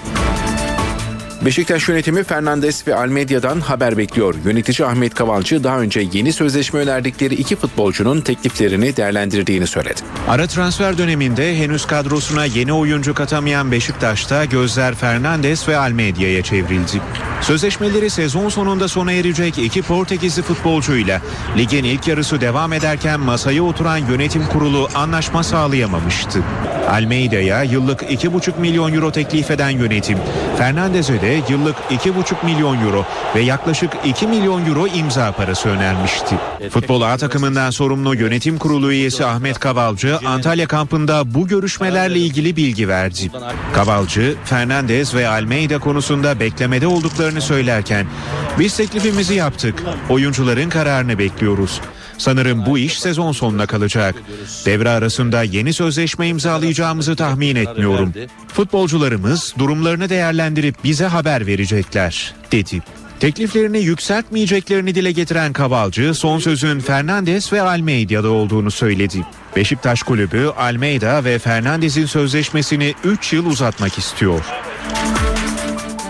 [1.45, 4.34] Beşiktaş yönetimi Fernandes ve Almedia'dan haber bekliyor.
[4.45, 10.01] Yönetici Ahmet Kavalcı daha önce yeni sözleşme önerdikleri iki futbolcunun tekliflerini değerlendirdiğini söyledi.
[10.28, 17.01] Ara transfer döneminde henüz kadrosuna yeni oyuncu katamayan Beşiktaş'ta gözler Fernandes ve Almedia'ya çevrildi.
[17.43, 21.20] Sözleşmeleri sezon sonunda sona erecek iki Portekizli futbolcuyla
[21.57, 26.43] ligin ilk yarısı devam ederken masaya oturan yönetim kurulu anlaşma sağlayamamıştı.
[26.91, 30.18] Almeida'ya yıllık 2,5 milyon euro teklif eden yönetim,
[30.59, 33.04] Fernandes'e de yıllık 2,5 milyon euro
[33.34, 36.36] ve yaklaşık 2 milyon euro imza parası önermişti.
[36.70, 42.88] Futbol A takımından sorumlu yönetim kurulu üyesi Ahmet Kavalcı Antalya kampında bu görüşmelerle ilgili bilgi
[42.88, 43.30] verdi.
[43.72, 48.06] Kavalcı, Fernandez ve Almeida konusunda beklemede olduklarını söylerken
[48.58, 49.82] biz teklifimizi yaptık.
[50.08, 51.80] Oyuncuların kararını bekliyoruz.
[52.18, 54.14] Sanırım bu iş sezon sonuna kalacak.
[54.66, 58.12] Devre arasında yeni sözleşme imzalayacağımızı tahmin etmiyorum.
[58.48, 62.82] Futbolcularımız durumlarını değerlendirip bize haber verecekler, dedi.
[63.20, 69.26] Tekliflerini yükseltmeyeceklerini dile getiren Kavalcı son sözün Fernandes ve Almeida'da olduğunu söyledi.
[69.56, 74.44] Beşiktaş kulübü Almeida ve Fernandes'in sözleşmesini 3 yıl uzatmak istiyor.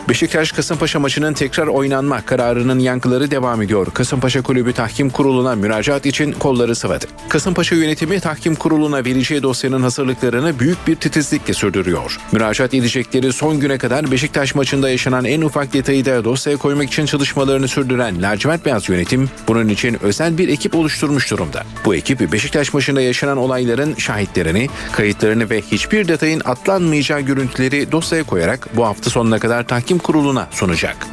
[0.08, 3.86] Beşiktaş Kasımpaşa maçının tekrar oynanma kararının yankıları devam ediyor.
[3.94, 7.06] Kasımpaşa Kulübü Tahkim Kurulu'na müracaat için kolları sıvadı.
[7.28, 12.18] Kasımpaşa yönetimi Tahkim Kurulu'na vereceği dosyanın hazırlıklarını büyük bir titizlikle sürdürüyor.
[12.32, 17.06] Müracaat edecekleri son güne kadar Beşiktaş maçında yaşanan en ufak detayı da dosyaya koymak için
[17.06, 21.64] çalışmalarını sürdüren lacivert beyaz yönetim bunun için özel bir ekip oluşturmuş durumda.
[21.84, 28.76] Bu ekip Beşiktaş maçında yaşanan olayların şahitlerini, kayıtlarını ve hiçbir detayın atlanmayacağı görüntüleri dosyaya koyarak
[28.76, 31.06] bu hafta sonuna kadar tahkim kuruluna sunacak.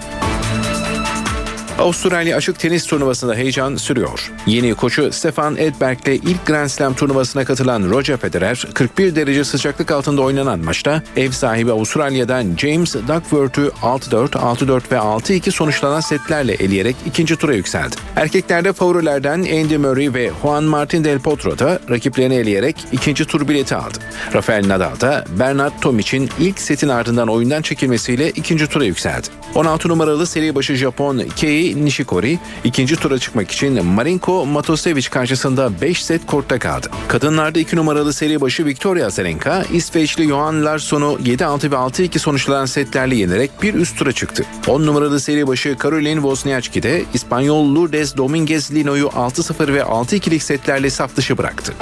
[1.80, 4.32] Avustralya açık tenis turnuvasında heyecan sürüyor.
[4.48, 10.22] Yeni koçu Stefan Edberg'le ilk Grand Slam turnuvasına katılan Roger Federer, 41 derece sıcaklık altında
[10.22, 17.36] oynanan maçta ev sahibi Avustralya'dan James Duckworth'u 6-4, 6-4 ve 6-2 sonuçlanan setlerle eleyerek ikinci
[17.36, 17.96] tura yükseldi.
[18.16, 23.76] Erkeklerde favorilerden Andy Murray ve Juan Martin Del Potro da rakiplerini eleyerek ikinci tur bileti
[23.76, 23.98] aldı.
[24.34, 29.28] Rafael Nadal da Bernard Tomic'in ilk setin ardından oyundan çekilmesiyle ikinci tura yükseldi.
[29.56, 36.06] 16 numaralı seri başı Japon Kei Nishikori ikinci tura çıkmak için Marinko Matosevic karşısında 5
[36.06, 36.88] set kortta kaldı.
[37.08, 43.16] Kadınlarda 2 numaralı seri başı Victoria Azarenka İsveçli Johan Larsson'u 7-6 ve 6-2 sonuçlanan setlerle
[43.16, 44.46] yenerek bir üst tura çıktı.
[44.68, 50.90] 10 numaralı seri başı Caroline Wozniacki de İspanyol Lourdes Dominguez Lino'yu 6-0 ve 6-2'lik setlerle
[50.90, 51.74] saf dışı bıraktı.